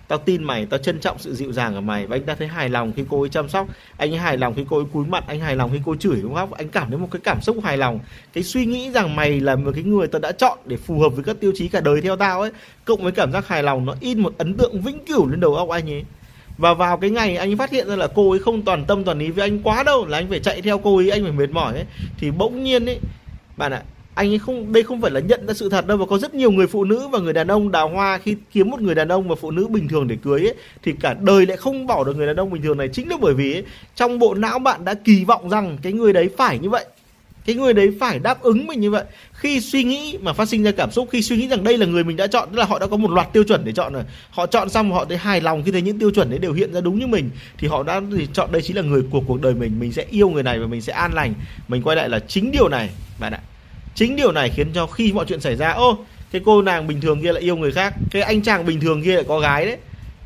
Tao 0.08 0.18
tin 0.18 0.44
mày, 0.44 0.66
tao 0.66 0.78
trân 0.78 1.00
trọng 1.00 1.18
sự 1.18 1.34
dịu 1.34 1.52
dàng 1.52 1.74
của 1.74 1.80
mày 1.80 2.06
và 2.06 2.16
anh 2.16 2.22
ta 2.22 2.34
thấy 2.34 2.48
hài 2.48 2.68
lòng 2.68 2.92
khi 2.96 3.04
cô 3.10 3.20
ấy 3.20 3.28
chăm 3.28 3.48
sóc. 3.48 3.68
Anh 3.96 4.12
ấy 4.12 4.18
hài 4.18 4.36
lòng 4.36 4.54
khi 4.54 4.64
cô 4.68 4.76
ấy 4.76 4.86
cúi 4.92 5.06
mặt, 5.06 5.24
anh 5.26 5.40
hài 5.40 5.56
lòng 5.56 5.70
khi 5.72 5.78
cô 5.84 5.92
ấy 5.92 5.98
chửi, 5.98 6.22
đúng 6.22 6.34
không? 6.34 6.54
Anh 6.54 6.68
cảm 6.68 6.88
thấy 6.88 6.98
một 6.98 7.08
cái 7.10 7.20
cảm 7.24 7.40
xúc 7.40 7.56
hài 7.64 7.76
lòng. 7.76 8.00
Cái 8.32 8.44
suy 8.44 8.66
nghĩ 8.66 8.90
rằng 8.90 9.16
mày 9.16 9.40
là 9.40 9.56
một 9.56 9.70
cái 9.74 9.84
người 9.84 10.06
tao 10.06 10.20
đã 10.20 10.32
chọn 10.32 10.58
để 10.66 10.76
phù 10.76 11.00
hợp 11.00 11.08
với 11.08 11.24
các 11.24 11.36
tiêu 11.40 11.52
chí 11.56 11.68
cả 11.68 11.80
đời 11.80 12.00
theo 12.00 12.16
tao 12.16 12.40
ấy, 12.40 12.50
cộng 12.84 13.02
với 13.02 13.12
cảm 13.12 13.32
giác 13.32 13.48
hài 13.48 13.62
lòng, 13.62 13.86
nó 13.86 13.94
in 14.00 14.20
một 14.20 14.34
ấn 14.38 14.54
tượng 14.54 14.80
vĩnh 14.80 15.04
cửu 15.04 15.28
lên 15.28 15.40
đầu 15.40 15.54
óc 15.54 15.68
anh 15.68 15.90
ấy. 15.90 16.04
Và 16.58 16.74
vào 16.74 16.96
cái 16.96 17.10
ngày 17.10 17.36
anh 17.36 17.56
phát 17.56 17.70
hiện 17.70 17.88
ra 17.88 17.96
là 17.96 18.06
cô 18.14 18.30
ấy 18.30 18.38
không 18.38 18.62
toàn 18.62 18.84
tâm 18.84 19.04
toàn 19.04 19.18
ý 19.18 19.30
với 19.30 19.48
anh 19.48 19.62
quá 19.62 19.82
đâu, 19.82 20.06
là 20.06 20.18
anh 20.18 20.28
phải 20.28 20.40
chạy 20.40 20.62
theo 20.62 20.78
cô 20.78 20.96
ấy, 20.96 21.10
anh 21.10 21.22
phải 21.22 21.32
mệt 21.32 21.50
mỏi 21.50 21.74
ấy, 21.74 21.84
thì 22.18 22.30
bỗng 22.30 22.64
nhiên 22.64 22.86
ấy, 22.86 22.98
bạn 23.56 23.72
ạ 23.72 23.82
anh 24.14 24.32
ấy 24.32 24.38
không 24.38 24.72
đây 24.72 24.82
không 24.82 25.00
phải 25.00 25.10
là 25.10 25.20
nhận 25.20 25.46
ra 25.46 25.54
sự 25.54 25.68
thật 25.68 25.86
đâu 25.86 25.96
và 25.96 26.06
có 26.06 26.18
rất 26.18 26.34
nhiều 26.34 26.50
người 26.50 26.66
phụ 26.66 26.84
nữ 26.84 27.08
và 27.08 27.18
người 27.18 27.32
đàn 27.32 27.48
ông 27.48 27.72
đào 27.72 27.88
hoa. 27.88 28.18
Khi 28.18 28.36
kiếm 28.52 28.70
một 28.70 28.80
người 28.80 28.94
đàn 28.94 29.08
ông 29.08 29.28
và 29.28 29.34
phụ 29.34 29.50
nữ 29.50 29.66
bình 29.66 29.88
thường 29.88 30.08
để 30.08 30.16
cưới 30.22 30.40
ấy, 30.40 30.54
thì 30.82 30.92
cả 31.00 31.14
đời 31.20 31.46
lại 31.46 31.56
không 31.56 31.86
bỏ 31.86 32.04
được 32.04 32.16
người 32.16 32.26
đàn 32.26 32.36
ông 32.36 32.50
bình 32.50 32.62
thường 32.62 32.78
này. 32.78 32.88
Chính 32.92 33.08
là 33.08 33.16
bởi 33.20 33.34
vì 33.34 33.52
ấy, 33.52 33.64
trong 33.94 34.18
bộ 34.18 34.34
não 34.34 34.58
bạn 34.58 34.84
đã 34.84 34.94
kỳ 34.94 35.24
vọng 35.24 35.48
rằng 35.50 35.78
cái 35.82 35.92
người 35.92 36.12
đấy 36.12 36.28
phải 36.36 36.58
như 36.58 36.70
vậy. 36.70 36.84
Cái 37.46 37.56
người 37.56 37.72
đấy 37.72 37.92
phải 38.00 38.18
đáp 38.18 38.42
ứng 38.42 38.66
mình 38.66 38.80
như 38.80 38.90
vậy. 38.90 39.04
Khi 39.32 39.60
suy 39.60 39.84
nghĩ 39.84 40.18
mà 40.22 40.32
phát 40.32 40.48
sinh 40.48 40.62
ra 40.62 40.70
cảm 40.70 40.90
xúc 40.90 41.08
khi 41.12 41.22
suy 41.22 41.36
nghĩ 41.36 41.48
rằng 41.48 41.64
đây 41.64 41.78
là 41.78 41.86
người 41.86 42.04
mình 42.04 42.16
đã 42.16 42.26
chọn 42.26 42.48
tức 42.50 42.58
là 42.58 42.64
họ 42.64 42.78
đã 42.78 42.86
có 42.86 42.96
một 42.96 43.10
loạt 43.10 43.32
tiêu 43.32 43.44
chuẩn 43.44 43.64
để 43.64 43.72
chọn 43.72 43.92
rồi. 43.92 44.02
Họ 44.30 44.46
chọn 44.46 44.70
xong 44.70 44.92
họ 44.92 45.04
thấy 45.04 45.16
hài 45.16 45.40
lòng 45.40 45.62
khi 45.62 45.72
thấy 45.72 45.82
những 45.82 45.98
tiêu 45.98 46.10
chuẩn 46.10 46.30
đấy 46.30 46.38
đều 46.38 46.52
hiện 46.52 46.72
ra 46.72 46.80
đúng 46.80 46.98
như 46.98 47.06
mình 47.06 47.30
thì 47.58 47.68
họ 47.68 47.82
đã 47.82 48.00
thì 48.16 48.28
chọn 48.32 48.52
đây 48.52 48.62
chính 48.62 48.76
là 48.76 48.82
người 48.82 49.02
của 49.10 49.20
cuộc 49.20 49.42
đời 49.42 49.54
mình. 49.54 49.78
Mình 49.78 49.92
sẽ 49.92 50.06
yêu 50.10 50.28
người 50.28 50.42
này 50.42 50.58
và 50.58 50.66
mình 50.66 50.80
sẽ 50.80 50.92
an 50.92 51.12
lành. 51.14 51.34
Mình 51.68 51.82
quay 51.82 51.96
lại 51.96 52.08
là 52.08 52.18
chính 52.18 52.50
điều 52.50 52.68
này 52.68 52.90
bạn 53.20 53.32
ạ 53.32 53.40
chính 53.94 54.16
điều 54.16 54.32
này 54.32 54.50
khiến 54.50 54.68
cho 54.74 54.86
khi 54.86 55.12
mọi 55.12 55.24
chuyện 55.28 55.40
xảy 55.40 55.56
ra, 55.56 55.70
ô, 55.70 55.98
cái 56.30 56.42
cô 56.44 56.62
nàng 56.62 56.86
bình 56.86 57.00
thường 57.00 57.22
kia 57.22 57.32
lại 57.32 57.42
yêu 57.42 57.56
người 57.56 57.72
khác, 57.72 57.94
cái 58.10 58.22
anh 58.22 58.42
chàng 58.42 58.66
bình 58.66 58.80
thường 58.80 59.02
kia 59.02 59.14
lại 59.14 59.24
có 59.28 59.40
gái 59.40 59.66
đấy. 59.66 59.76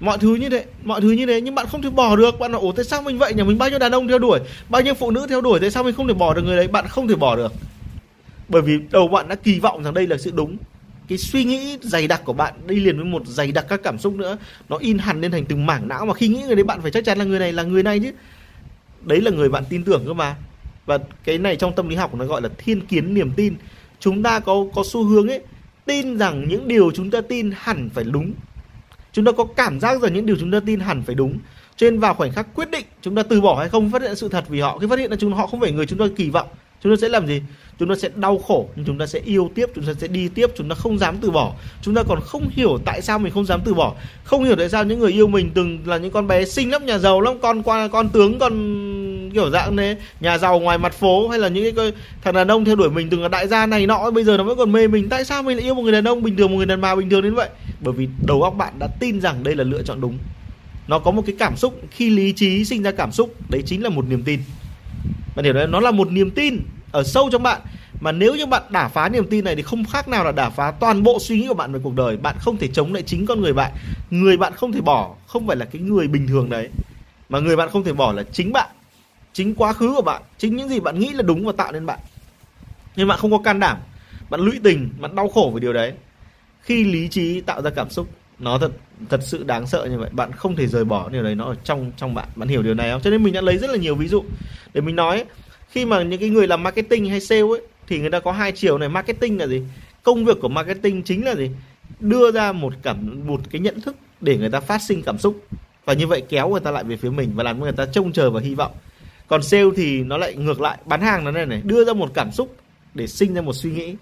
Mọi 0.00 0.18
thứ 0.18 0.34
như 0.34 0.48
thế, 0.48 0.64
mọi 0.84 1.00
thứ 1.00 1.10
như 1.10 1.26
thế, 1.26 1.40
nhưng 1.40 1.54
bạn 1.54 1.66
không 1.66 1.82
thể 1.82 1.90
bỏ 1.90 2.16
được. 2.16 2.38
Bạn 2.38 2.52
nói 2.52 2.60
ủa, 2.60 2.72
tại 2.72 2.84
sao 2.84 3.02
mình 3.02 3.18
vậy? 3.18 3.34
Nhỉ 3.34 3.42
mình 3.42 3.58
bao 3.58 3.68
nhiêu 3.70 3.78
đàn 3.78 3.92
ông 3.92 4.08
theo 4.08 4.18
đuổi, 4.18 4.40
bao 4.68 4.82
nhiêu 4.82 4.94
phụ 4.94 5.10
nữ 5.10 5.26
theo 5.28 5.40
đuổi, 5.40 5.60
tại 5.60 5.70
sao 5.70 5.84
mình 5.84 5.94
không 5.94 6.08
thể 6.08 6.14
bỏ 6.14 6.34
được 6.34 6.42
người 6.42 6.56
đấy? 6.56 6.68
Bạn 6.68 6.88
không 6.88 7.08
thể 7.08 7.14
bỏ 7.14 7.37
được. 7.37 7.52
Bởi 8.48 8.62
vì 8.62 8.78
đầu 8.90 9.08
bạn 9.08 9.28
đã 9.28 9.34
kỳ 9.34 9.60
vọng 9.60 9.82
rằng 9.84 9.94
đây 9.94 10.06
là 10.06 10.16
sự 10.18 10.30
đúng. 10.34 10.56
Cái 11.08 11.18
suy 11.18 11.44
nghĩ 11.44 11.78
dày 11.82 12.06
đặc 12.06 12.20
của 12.25 12.32
bạn 12.32 12.54
đi 12.66 12.76
liền 12.76 12.96
với 12.96 13.04
một 13.04 13.22
dày 13.26 13.52
đặc 13.52 13.66
các 13.68 13.80
cảm 13.82 13.98
xúc 13.98 14.14
nữa, 14.14 14.38
nó 14.68 14.76
in 14.76 14.98
hẳn 14.98 15.20
lên 15.20 15.30
thành 15.30 15.44
từng 15.44 15.66
mảng 15.66 15.88
não. 15.88 16.06
Mà 16.06 16.14
khi 16.14 16.28
nghĩ 16.28 16.42
người 16.42 16.56
đấy, 16.56 16.64
bạn 16.64 16.82
phải 16.82 16.90
chắc 16.90 17.04
chắn 17.04 17.18
là 17.18 17.25
người 17.25 17.38
này 17.38 17.52
là 17.52 17.62
người 17.62 17.82
này 17.82 18.00
chứ. 18.00 18.10
Đấy 19.02 19.20
là 19.20 19.30
người 19.30 19.48
bạn 19.48 19.64
tin 19.68 19.84
tưởng 19.84 20.02
cơ 20.06 20.12
mà 20.12 20.37
và 20.88 20.99
cái 21.25 21.38
này 21.38 21.57
trong 21.57 21.73
tâm 21.73 21.88
lý 21.88 21.97
học 21.97 22.14
nó 22.14 22.25
gọi 22.25 22.42
là 22.42 22.49
thiên 22.59 22.80
kiến 22.80 23.14
niềm 23.14 23.30
tin. 23.37 23.54
Chúng 24.00 24.23
ta 24.23 24.40
có 24.40 24.66
có 24.75 24.83
xu 24.87 25.04
hướng 25.04 25.28
ấy, 25.28 25.40
tin 25.85 26.18
rằng 26.18 26.49
những 26.49 26.68
điều 26.68 26.90
chúng 26.90 27.11
ta 27.11 27.21
tin 27.21 27.50
hẳn 27.57 27.90
phải 27.95 28.04
đúng. 28.04 28.33
Chúng 29.12 29.25
ta 29.25 29.33
có 29.33 29.45
cảm 29.45 29.80
giác 29.80 30.02
rằng 30.02 30.14
những 30.14 30.26
điều 30.26 30.37
chúng 30.40 30.50
ta 30.50 30.61
tin 30.66 30.80
hẳn 30.80 31.02
phải 31.02 31.14
đúng. 31.14 31.38
Cho 31.76 31.90
nên 31.90 32.00
vào 32.00 32.14
khoảnh 32.14 32.33
khắc 32.33 32.54
quyết 32.54 32.71
định, 32.71 32.85
chúng 33.02 33.14
ta 33.14 33.23
từ 33.23 33.40
bỏ 33.40 33.59
hay 33.59 33.68
không 33.68 33.90
phát 33.90 34.02
hiện 34.02 34.16
sự 34.16 34.28
thật 34.28 34.45
vì 34.49 34.61
họ. 34.61 34.78
Khi 34.78 34.87
phát 34.90 34.99
hiện 34.99 35.11
là 35.11 35.16
chúng, 35.21 35.33
họ 35.33 35.47
không 35.47 35.61
phải 35.61 35.73
người 35.73 35.87
chúng 35.87 35.99
ta 35.99 36.04
kỳ 36.16 36.30
vọng, 36.30 36.47
chúng 36.83 36.92
ta 36.92 36.97
sẽ 37.00 37.09
làm 37.09 37.26
gì? 37.26 37.42
Chúng 37.78 37.88
ta 37.88 37.95
sẽ 37.95 38.09
đau 38.14 38.38
khổ, 38.38 38.68
nhưng 38.76 38.85
chúng 38.85 38.99
ta 38.99 39.07
sẽ 39.07 39.21
yêu 39.25 39.50
tiếp, 39.54 39.66
chúng 39.75 39.85
ta 39.87 39.92
sẽ 40.00 40.09
đi 40.09 40.28
tiếp, 40.28 40.50
chúng 40.57 40.68
ta 40.68 40.75
không 40.75 40.99
dám 40.99 41.16
từ 41.21 41.30
bỏ. 41.30 41.54
Chúng 41.83 41.95
ta 41.95 42.02
còn 42.02 42.21
không 42.21 42.49
hiểu 42.50 42.78
tại 42.85 43.02
sao 43.02 43.18
mình 43.18 43.33
không 43.33 43.45
dám 43.45 43.61
từ 43.64 43.75
bỏ. 43.75 43.95
Không 44.25 44.45
hiểu 44.45 44.57
tại 44.57 44.68
sao 44.68 44.85
những 44.85 44.99
người 44.99 45.12
yêu 45.12 45.26
mình 45.26 45.50
từng 45.54 45.78
là 45.85 45.97
những 45.97 46.11
con 46.11 46.26
bé 46.26 46.45
xinh 46.45 46.71
lắm, 46.71 46.87
nhà 46.87 46.99
giàu 46.99 47.21
lắm, 47.21 47.35
con 47.42 47.62
qua, 47.62 47.88
con 47.88 48.09
tướng, 48.09 48.38
con 48.38 48.52
kiểu 49.30 49.50
dạng 49.50 49.76
đấy 49.76 49.97
nhà 50.20 50.38
giàu 50.38 50.61
ngoài 50.61 50.78
mặt 50.78 50.92
phố, 50.92 51.28
hay 51.28 51.38
là 51.38 51.49
những 51.49 51.75
cái 51.75 51.92
thằng 52.23 52.35
đàn 52.35 52.49
ông 52.49 52.64
theo 52.64 52.76
đuổi 52.76 52.90
mình 52.90 53.11
từng 53.11 53.23
là 53.23 53.28
đại 53.28 53.49
gia 53.49 53.66
này 53.66 53.87
nọ 53.87 54.11
bây 54.11 54.25
giờ 54.25 54.37
nó 54.37 54.44
vẫn 54.44 54.58
còn 54.58 54.73
mê 54.73 54.87
mình. 54.87 55.08
Tại 55.08 55.25
sao 55.25 55.42
mình 55.42 55.56
lại 55.56 55.66
yêu 55.66 55.75
một 55.75 55.82
người 55.82 55.92
đàn 55.92 56.08
ông 56.08 56.23
bình 56.23 56.37
thường, 56.37 56.50
một 56.50 56.56
người 56.56 56.66
đàn 56.66 56.80
bà 56.80 56.94
bình 56.94 57.11
thường 57.11 57.23
đến 57.23 57.35
vậy? 57.35 57.49
Bởi 57.80 57.94
vì 57.94 58.08
đầu 58.26 58.42
óc 58.42 58.54
bạn 58.56 58.73
đã 58.78 58.88
tin 59.00 59.20
rằng 59.20 59.42
đây 59.42 59.54
là 59.54 59.64
lựa 59.64 59.82
chọn 59.82 60.00
đúng. 60.00 60.18
Nó 60.88 60.99
có 60.99 61.11
một 61.11 61.23
cái 61.26 61.35
cảm 61.38 61.56
xúc, 61.56 61.80
khi 61.90 62.11
lý 62.11 62.32
trí 62.32 62.64
sinh 62.64 62.82
ra 62.82 62.90
cảm 62.90 63.12
xúc, 63.12 63.35
đấy 63.49 63.62
chính 63.66 63.82
là 63.82 63.88
một 63.88 64.04
niềm 64.08 64.23
tin. 64.23 64.40
Bạn 65.37 65.44
hiểu 65.44 65.54
đấy, 65.54 65.66
nó 65.66 65.80
là 65.80 65.90
một 65.90 66.11
niềm 66.11 66.30
tin 66.30 66.58
ở 66.92 67.02
sâu 67.04 67.28
trong 67.32 67.42
bạn. 67.42 67.61
Mà 68.00 68.12
nếu 68.12 68.35
như 68.35 68.47
bạn 68.47 68.62
đả 68.70 68.88
phá 68.88 69.08
niềm 69.08 69.26
tin 69.30 69.44
này 69.44 69.56
thì 69.56 69.62
không 69.62 69.85
khác 69.85 70.08
nào 70.08 70.25
là 70.25 70.32
đả 70.32 70.50
phá 70.50 70.70
toàn 70.70 71.02
bộ 71.02 71.18
suy 71.20 71.38
nghĩ 71.38 71.49
của 71.49 71.54
bạn 71.54 71.73
về 71.73 71.80
cuộc 71.82 71.94
đời. 71.94 72.16
Bạn 72.16 72.37
không 72.38 72.56
thể 72.56 72.68
chống 72.68 72.94
lại 72.94 73.02
chính 73.06 73.26
con 73.26 73.40
người 73.40 73.52
bạn. 73.52 73.73
Người 74.11 74.37
bạn 74.37 74.52
không 74.56 74.73
thể 74.73 74.80
bỏ, 74.80 75.14
không 75.26 75.47
phải 75.47 75.56
là 75.56 75.64
cái 75.64 75.82
người 75.82 76.08
bình 76.08 76.26
thường 76.26 76.50
đấy. 76.50 76.68
Mà 77.28 77.38
người 77.38 77.56
bạn 77.56 77.68
không 77.70 77.85
thể 77.85 77.92
bỏ 77.92 78.12
là 78.12 78.23
chính 78.32 78.52
bạn 78.52 78.68
chính 79.38 79.54
quá 79.54 79.73
khứ 79.73 79.92
của 79.95 80.02
bạn, 80.02 80.23
chính 80.38 80.57
những 80.57 80.68
gì 80.68 80.80
bạn 80.80 80.99
nghĩ 80.99 81.11
là 81.11 81.23
đúng 81.23 81.47
và 81.47 81.52
tạo 81.52 81.73
nên 81.73 81.87
bạn. 81.87 81.99
Nhưng 82.97 83.09
bạn 83.09 83.18
không 83.18 83.30
có 83.30 83.38
can 83.38 83.61
đảm, 83.61 83.78
bạn 84.30 84.40
lũy 84.40 84.61
tình, 84.64 84.90
bạn 85.00 85.14
đau 85.14 85.28
khổ 85.28 85.50
về 85.54 85.61
điều 85.61 85.73
đấy. 85.73 85.92
Khi 86.61 86.85
lý 86.85 87.09
trí 87.09 87.40
tạo 87.40 87.62
ra 87.62 87.71
cảm 87.71 87.90
xúc, 87.90 88.09
nó 88.38 88.59
thật 88.59 88.73
thật 89.09 89.21
sự 89.23 89.45
đáng 89.45 89.66
sợ 89.66 89.87
như 89.90 89.99
vậy. 89.99 90.11
Bạn 90.12 90.33
không 90.33 90.57
thể 90.57 90.66
rời 90.66 90.85
bỏ 90.85 91.09
điều 91.09 91.23
đấy, 91.23 91.35
nó 91.35 91.45
ở 91.45 91.54
trong 91.64 91.92
trong 91.97 92.14
bạn. 92.14 92.28
Bạn 92.37 92.49
hiểu 92.49 92.62
điều 92.62 92.75
này 92.75 92.90
không? 92.90 93.00
Cho 93.02 93.11
nên 93.11 93.23
mình 93.23 93.35
đã 93.35 93.40
lấy 93.40 93.59
rất 93.59 93.71
là 93.71 93.76
nhiều 93.76 93.95
ví 93.95 94.09
dụ 94.09 94.25
để 94.75 94.80
mình 94.80 94.97
nói, 94.97 95.25
khi 95.71 95.87
mà 95.87 96.02
những 96.02 96.21
cái 96.21 96.28
người 96.28 96.47
làm 96.47 96.62
marketing 96.62 97.09
hay 97.11 97.21
sale 97.21 97.40
ấy, 97.40 97.62
thì 97.87 97.99
người 97.99 98.11
ta 98.11 98.20
có 98.20 98.33
hai 98.33 98.53
chiều 98.53 98.79
này. 98.79 98.88
Marketing 98.88 99.38
là 99.38 99.46
gì? 99.46 99.62
Công 100.03 100.24
việc 100.24 100.37
của 100.40 100.48
marketing 100.48 101.03
chính 101.03 101.24
là 101.24 101.35
gì? 101.35 101.51
Đưa 102.01 102.33
ra 102.33 102.53
một 102.53 102.72
cảm, 102.83 103.27
một 103.27 103.40
cái 103.51 103.61
nhận 103.61 103.81
thức 103.81 103.96
để 104.20 104.37
người 104.37 104.51
ta 104.51 104.61
phát 104.61 104.83
sinh 104.88 105.03
cảm 105.03 105.18
xúc. 105.18 105.46
Và 105.85 105.92
như 105.94 106.07
vậy 106.07 106.22
kéo 106.29 106.48
người 106.48 106.61
ta 106.61 106.70
lại 106.70 106.85
về 106.85 106.96
phía 106.96 107.11
mình 107.11 107.33
và 107.35 107.44
làm 107.44 107.61
người 107.61 107.72
ta 107.72 107.87
trông 107.87 108.12
chờ 108.12 108.31
và 108.31 108.40
hy 108.40 108.55
vọng 108.55 108.72
còn 109.28 109.42
sale 109.42 109.68
thì 109.76 110.02
nó 110.02 110.16
lại 110.18 110.34
ngược 110.34 110.60
lại, 110.60 110.78
bán 110.84 111.00
hàng 111.00 111.24
nó 111.24 111.30
này 111.30 111.46
này, 111.46 111.60
đưa 111.64 111.84
ra 111.84 111.92
một 111.92 112.10
cảm 112.14 112.32
xúc 112.32 112.56
để 112.94 113.06
sinh 113.06 113.34
ra 113.34 113.40
một 113.40 113.52
suy 113.52 113.70
nghĩ. 113.70 113.94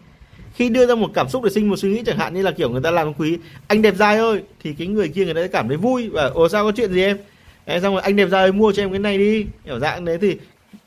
Khi 0.54 0.68
đưa 0.68 0.86
ra 0.86 0.94
một 0.94 1.10
cảm 1.14 1.28
xúc 1.28 1.44
để 1.44 1.50
sinh 1.50 1.70
một 1.70 1.76
suy 1.76 1.88
nghĩ 1.88 2.02
chẳng 2.06 2.18
hạn 2.18 2.34
như 2.34 2.42
là 2.42 2.50
kiểu 2.50 2.70
người 2.70 2.82
ta 2.82 2.90
làm 2.90 3.14
quý, 3.14 3.38
anh 3.66 3.82
đẹp 3.82 3.94
trai 3.98 4.16
ơi, 4.16 4.42
thì 4.62 4.74
cái 4.78 4.86
người 4.86 5.08
kia 5.08 5.24
người 5.24 5.34
ta 5.34 5.40
sẽ 5.40 5.48
cảm 5.48 5.68
thấy 5.68 5.76
vui 5.76 6.08
và 6.08 6.26
ồ 6.26 6.48
sao 6.48 6.64
có 6.64 6.72
chuyện 6.76 6.92
gì 6.92 7.02
em? 7.02 7.18
Em 7.64 7.82
xong 7.82 7.94
rồi, 7.94 8.02
anh 8.02 8.16
đẹp 8.16 8.28
trai 8.30 8.42
ơi, 8.42 8.52
mua 8.52 8.72
cho 8.72 8.82
em 8.82 8.90
cái 8.90 8.98
này 8.98 9.18
đi. 9.18 9.46
Hiểu 9.64 9.78
dạng 9.80 10.04
đấy 10.04 10.18
thì 10.20 10.36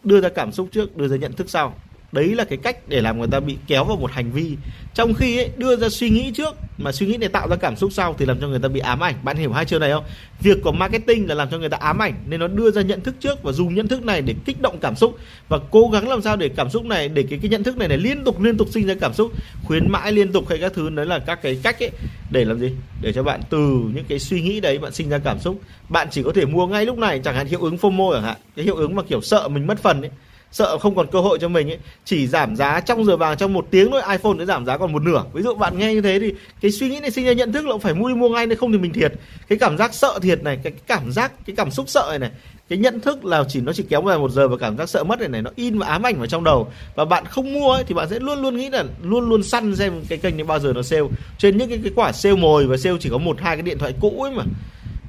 đưa 0.04 0.22
ra 0.22 0.30
cảm 0.30 0.52
xúc 0.52 0.68
trước, 0.72 0.98
đưa 0.98 1.08
ra 1.08 1.18
nhận 1.18 1.34
thức 1.34 1.50
sau 1.50 1.76
đấy 2.12 2.36
là 2.36 2.44
cái 2.44 2.58
cách 2.58 2.78
để 2.88 3.02
làm 3.02 3.20
người 3.20 3.28
ta 3.32 3.40
bị 3.40 3.58
kéo 3.68 3.84
vào 3.84 3.98
một 3.98 4.12
hành 4.12 4.32
vi. 4.32 4.58
Trong 4.94 5.14
khi 5.14 5.38
ấy, 5.38 5.50
đưa 5.58 5.76
ra 5.76 5.90
suy 5.90 6.10
nghĩ 6.10 6.32
trước 6.32 6.56
mà 6.78 6.92
suy 6.92 7.06
nghĩ 7.06 7.18
để 7.18 7.28
tạo 7.28 7.48
ra 7.48 7.56
cảm 7.56 7.76
xúc 7.76 7.94
sau 7.94 8.16
thì 8.18 8.26
làm 8.26 8.40
cho 8.42 8.48
người 8.48 8.60
ta 8.60 8.68
bị 8.68 8.80
ám 8.80 9.04
ảnh. 9.04 9.16
Bạn 9.24 9.38
hiểu 9.38 9.52
hai 9.52 9.66
chiều 9.66 9.80
này 9.80 9.92
không? 9.92 10.04
Việc 10.40 10.58
của 10.64 10.72
marketing 10.72 11.28
là 11.28 11.36
làm 11.36 11.50
cho 11.52 11.58
người 11.58 11.70
ta 11.70 11.78
ám 11.78 12.02
ảnh 12.02 12.14
nên 12.28 12.40
nó 12.40 12.48
đưa 12.48 12.72
ra 12.72 12.82
nhận 12.82 13.02
thức 13.02 13.16
trước 13.20 13.44
và 13.44 13.52
dùng 13.52 13.76
nhận 13.76 13.88
thức 13.88 14.04
này 14.04 14.22
để 14.22 14.36
kích 14.46 14.62
động 14.62 14.78
cảm 14.82 14.96
xúc 14.96 15.18
và 15.50 15.60
cố 15.72 15.90
gắng 15.94 16.10
làm 16.10 16.22
sao 16.22 16.36
để 16.36 16.50
cảm 16.50 16.70
xúc 16.70 16.86
này 16.86 17.10
để 17.10 17.24
cái 17.30 17.40
cái 17.42 17.50
nhận 17.50 17.64
thức 17.64 17.78
này 17.78 17.88
này 17.88 17.98
liên 17.98 18.24
tục 18.24 18.42
liên 18.42 18.58
tục 18.58 18.68
sinh 18.72 18.88
ra 18.88 18.94
cảm 19.02 19.14
xúc 19.14 19.32
khuyến 19.64 19.92
mãi 19.92 20.12
liên 20.12 20.32
tục 20.32 20.50
hay 20.50 20.58
các 20.58 20.74
thứ. 20.74 20.90
Đấy 20.90 21.06
là 21.06 21.20
các 21.20 21.42
cái 21.42 21.60
cách 21.64 21.84
ấy 21.84 21.92
để 22.32 22.46
làm 22.46 22.60
gì? 22.60 22.72
Để 23.02 23.14
cho 23.14 23.24
bạn 23.24 23.42
từ 23.50 23.60
những 23.96 24.06
cái 24.08 24.20
suy 24.20 24.42
nghĩ 24.42 24.60
đấy 24.60 24.78
bạn 24.78 24.94
sinh 24.94 25.10
ra 25.10 25.18
cảm 25.18 25.40
xúc. 25.40 25.62
Bạn 25.90 26.08
chỉ 26.12 26.24
có 26.24 26.32
thể 26.36 26.46
mua 26.46 26.68
ngay 26.68 26.86
lúc 26.86 26.98
này 26.98 27.20
chẳng 27.24 27.36
hạn 27.36 27.48
hiệu 27.48 27.62
ứng 27.62 27.78
FOMO 27.78 28.14
chẳng 28.14 28.24
hạn. 28.24 28.38
Cái 28.56 28.66
hiệu 28.66 28.76
ứng 28.76 28.96
mà 28.96 29.04
kiểu 29.04 29.22
sợ 29.22 29.48
mình 29.48 29.68
mất 29.68 29.80
phần 29.84 30.02
ấy 30.02 30.12
sợ 30.52 30.78
không 30.78 30.96
còn 30.96 31.08
cơ 31.12 31.20
hội 31.20 31.38
cho 31.42 31.48
mình 31.48 31.72
ấy 31.72 31.78
chỉ 32.06 32.28
giảm 32.28 32.56
giá 32.56 32.80
trong 32.80 33.06
giờ 33.06 33.18
vàng 33.18 33.38
trong 33.38 33.54
một 33.54 33.68
tiếng 33.72 33.92
thôi 33.92 34.02
iPhone 34.12 34.34
nó 34.34 34.46
giảm 34.46 34.66
giá 34.66 34.78
còn 34.78 34.94
một 34.94 35.02
nửa. 35.04 35.24
Ví 35.34 35.42
dụ 35.42 35.54
bạn 35.54 35.78
nghe 35.78 35.94
như 35.94 36.02
thế 36.02 36.20
thì 36.20 36.34
cái 36.62 36.72
suy 36.72 36.90
nghĩ 36.90 37.00
này 37.00 37.12
sinh 37.12 37.26
ra 37.26 37.34
nhận 37.34 37.54
thức 37.54 37.68
là 37.68 37.78
phải 37.82 37.94
mua 37.94 38.10
đi 38.10 38.16
mua 38.16 38.30
ngay 38.30 38.46
nếu 38.46 38.58
không 38.58 38.72
thì 38.72 38.78
mình 38.78 38.94
thiệt. 38.94 39.14
Cái 39.48 39.58
cảm 39.58 39.78
giác 39.78 39.94
sợ 39.94 40.20
thiệt 40.22 40.44
này 40.44 40.60
cái, 40.64 40.74
cảm 40.88 41.12
giác 41.12 41.32
cái 41.46 41.56
cảm 41.56 41.72
xúc 41.72 41.90
sợ 41.90 42.06
này 42.10 42.20
này 42.20 42.32
cái 42.70 42.80
nhận 42.80 43.00
thức 43.00 43.26
là 43.26 43.44
chỉ 43.48 43.62
nó 43.62 43.74
chỉ 43.74 43.84
kéo 43.90 44.04
dài 44.08 44.18
một 44.18 44.32
giờ 44.32 44.48
và 44.48 44.58
cảm 44.58 44.78
giác 44.78 44.90
sợ 44.90 45.04
mất 45.04 45.20
này 45.20 45.30
này 45.30 45.42
nó 45.42 45.52
in 45.56 45.80
và 45.80 45.88
ám 45.88 46.04
ảnh 46.04 46.18
vào 46.18 46.28
trong 46.28 46.44
đầu. 46.44 46.72
Và 46.96 47.06
bạn 47.06 47.26
không 47.26 47.54
mua 47.54 47.72
ấy, 47.72 47.84
thì 47.88 47.96
bạn 47.96 48.10
sẽ 48.10 48.20
luôn 48.20 48.42
luôn 48.42 48.58
nghĩ 48.58 48.70
là 48.70 48.84
luôn 49.04 49.30
luôn 49.30 49.44
săn 49.44 49.76
xem 49.76 49.94
cái 50.10 50.18
kênh 50.18 50.38
này 50.38 50.44
bao 50.44 50.60
giờ 50.60 50.74
nó 50.74 50.82
sale. 50.82 51.08
Trên 51.38 51.58
những 51.58 51.70
cái, 51.70 51.80
cái 51.84 51.92
quả 51.96 52.12
sale 52.12 52.36
mồi 52.36 52.68
và 52.68 52.78
sale 52.78 52.98
chỉ 53.00 53.10
có 53.10 53.18
một 53.18 53.42
hai 53.42 53.56
cái 53.56 53.64
điện 53.64 53.78
thoại 53.78 53.94
cũ 54.02 54.22
ấy 54.22 54.32
mà 54.32 54.44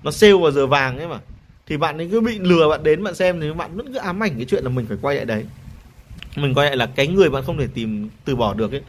nó 0.03 0.11
sale 0.11 0.33
vào 0.33 0.51
giờ 0.51 0.67
vàng 0.67 0.99
ấy 0.99 1.09
mà 1.09 1.19
thì 1.71 1.77
bạn 1.77 1.99
ấy 1.99 2.09
cứ 2.11 2.21
bị 2.21 2.39
lừa 2.39 2.69
bạn 2.69 2.83
đến 2.83 3.05
bạn 3.05 3.15
xem, 3.15 3.41
thì 3.41 3.53
bạn 3.53 3.77
vẫn 3.77 3.93
cứ 3.93 3.99
ám 3.99 4.23
ảnh 4.23 4.35
cái 4.37 4.45
chuyện 4.45 4.65
là 4.65 4.71
mình 4.71 4.87
phải 4.87 4.97
quay 5.03 5.17
lại 5.17 5.25
đấy. 5.25 5.45
Mình 6.37 6.55
quay 6.55 6.67
lại 6.67 6.77
là 6.77 6.87
cái 6.87 7.07
người 7.07 7.31
bạn 7.31 7.43
không 7.47 7.59
thể 7.59 7.67
tìm, 7.75 8.09
từ 8.25 8.37
bỏ 8.37 8.55
được 8.55 8.73
ấy, 8.73 8.81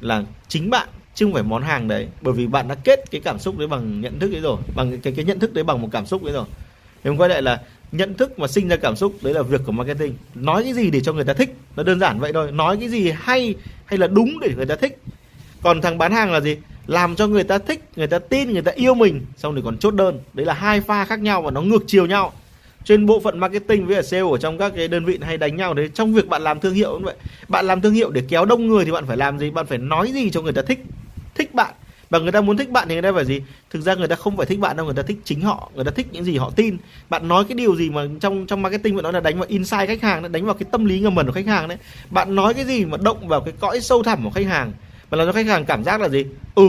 là 0.00 0.24
chính 0.48 0.70
bạn 0.70 0.88
chứ 1.14 1.26
không 1.26 1.32
phải 1.32 1.42
món 1.42 1.62
hàng 1.62 1.88
đấy. 1.88 2.08
Bởi 2.20 2.34
vì 2.34 2.46
bạn 2.46 2.68
đã 2.68 2.74
kết 2.74 3.10
cái 3.10 3.20
cảm 3.20 3.38
xúc 3.38 3.58
đấy 3.58 3.68
bằng 3.68 4.00
nhận 4.00 4.18
thức 4.18 4.30
đấy 4.32 4.40
rồi, 4.40 4.56
bằng 4.76 5.00
cái 5.00 5.12
cái 5.16 5.24
nhận 5.24 5.38
thức 5.38 5.54
đấy 5.54 5.64
bằng 5.64 5.82
một 5.82 5.88
cảm 5.92 6.06
xúc 6.06 6.24
đấy 6.24 6.32
rồi. 6.32 6.44
Thì 7.04 7.10
mình 7.10 7.20
quay 7.20 7.30
lại 7.30 7.42
là 7.42 7.62
nhận 7.92 8.14
thức 8.14 8.38
mà 8.38 8.48
sinh 8.48 8.68
ra 8.68 8.76
cảm 8.76 8.96
xúc, 8.96 9.14
đấy 9.22 9.34
là 9.34 9.42
việc 9.42 9.60
của 9.66 9.72
marketing. 9.72 10.14
Nói 10.34 10.64
cái 10.64 10.72
gì 10.72 10.90
để 10.90 11.00
cho 11.00 11.12
người 11.12 11.24
ta 11.24 11.32
thích, 11.32 11.54
nó 11.76 11.82
đơn 11.82 12.00
giản 12.00 12.20
vậy 12.20 12.32
thôi. 12.32 12.52
Nói 12.52 12.76
cái 12.76 12.88
gì 12.88 13.10
hay 13.10 13.54
hay 13.84 13.98
là 13.98 14.06
đúng 14.06 14.40
để 14.40 14.54
người 14.56 14.66
ta 14.66 14.76
thích. 14.76 14.98
Còn 15.62 15.80
thằng 15.80 15.98
bán 15.98 16.12
hàng 16.12 16.32
là 16.32 16.40
gì? 16.40 16.56
Làm 16.86 17.16
cho 17.16 17.26
người 17.26 17.44
ta 17.44 17.58
thích, 17.58 17.84
người 17.96 18.06
ta 18.06 18.18
tin, 18.18 18.52
người 18.52 18.62
ta 18.62 18.72
yêu 18.74 18.94
mình, 18.94 19.26
xong 19.36 19.54
rồi 19.54 19.62
còn 19.64 19.78
chốt 19.78 19.94
đơn. 19.94 20.20
Đấy 20.34 20.46
là 20.46 20.54
hai 20.54 20.80
pha 20.80 21.04
khác 21.04 21.20
nhau 21.20 21.42
và 21.42 21.50
nó 21.50 21.60
ngược 21.60 21.84
chiều 21.86 22.06
nhau. 22.06 22.32
Trên 22.84 23.06
bộ 23.06 23.20
phận 23.20 23.38
marketing 23.38 23.86
với 23.86 24.02
sale 24.02 24.22
ở 24.22 24.38
trong 24.38 24.58
các 24.58 24.72
cái 24.76 24.88
đơn 24.88 25.04
vị 25.04 25.18
hay 25.22 25.38
đánh 25.38 25.56
nhau 25.56 25.74
đấy 25.74 25.90
trong 25.94 26.14
việc 26.14 26.28
bạn 26.28 26.42
làm 26.42 26.60
thương 26.60 26.74
hiệu 26.74 26.90
cũng 26.92 27.04
vậy. 27.04 27.14
Bạn 27.48 27.66
làm 27.66 27.80
thương 27.80 27.94
hiệu 27.94 28.10
để 28.10 28.22
kéo 28.28 28.44
đông 28.44 28.66
người 28.66 28.84
thì 28.84 28.90
bạn 28.90 29.06
phải 29.06 29.16
làm 29.16 29.38
gì? 29.38 29.50
Bạn 29.50 29.66
phải 29.66 29.78
nói 29.78 30.12
gì 30.12 30.30
cho 30.30 30.42
người 30.42 30.52
ta 30.52 30.62
thích 30.62 30.84
thích 31.34 31.54
bạn? 31.54 31.74
Và 32.10 32.18
người 32.18 32.32
ta 32.32 32.40
muốn 32.40 32.56
thích 32.56 32.70
bạn 32.70 32.88
thì 32.88 32.94
người 32.94 33.02
ta 33.02 33.12
phải 33.12 33.24
gì? 33.24 33.40
Thực 33.70 33.80
ra 33.80 33.94
người 33.94 34.08
ta 34.08 34.16
không 34.16 34.36
phải 34.36 34.46
thích 34.46 34.58
bạn 34.58 34.76
đâu, 34.76 34.86
người 34.86 34.94
ta 34.94 35.02
thích 35.02 35.18
chính 35.24 35.40
họ. 35.40 35.70
Người 35.74 35.84
ta 35.84 35.90
thích 35.90 36.06
những 36.12 36.24
gì 36.24 36.36
họ 36.36 36.50
tin. 36.56 36.76
Bạn 37.10 37.28
nói 37.28 37.44
cái 37.44 37.54
điều 37.54 37.76
gì 37.76 37.90
mà 37.90 38.02
trong 38.20 38.46
trong 38.46 38.62
marketing 38.62 38.96
bạn 38.96 39.02
nói 39.02 39.12
là 39.12 39.20
đánh 39.20 39.38
vào 39.38 39.46
insight 39.48 39.88
khách 39.88 40.02
hàng 40.02 40.32
đánh 40.32 40.44
vào 40.44 40.54
cái 40.54 40.66
tâm 40.72 40.84
lý 40.84 41.00
ngầm 41.00 41.14
mẩn 41.14 41.26
của 41.26 41.32
khách 41.32 41.46
hàng 41.46 41.68
đấy. 41.68 41.78
Bạn 42.10 42.34
nói 42.34 42.54
cái 42.54 42.64
gì 42.64 42.84
mà 42.84 42.96
động 42.96 43.28
vào 43.28 43.40
cái 43.40 43.54
cõi 43.60 43.80
sâu 43.80 44.02
thẳm 44.02 44.24
của 44.24 44.30
khách 44.30 44.46
hàng 44.46 44.72
mà 45.12 45.18
làm 45.18 45.26
cho 45.26 45.32
khách 45.32 45.46
hàng 45.46 45.64
cảm 45.64 45.84
giác 45.84 46.00
là 46.00 46.08
gì? 46.08 46.24
Ừ 46.54 46.68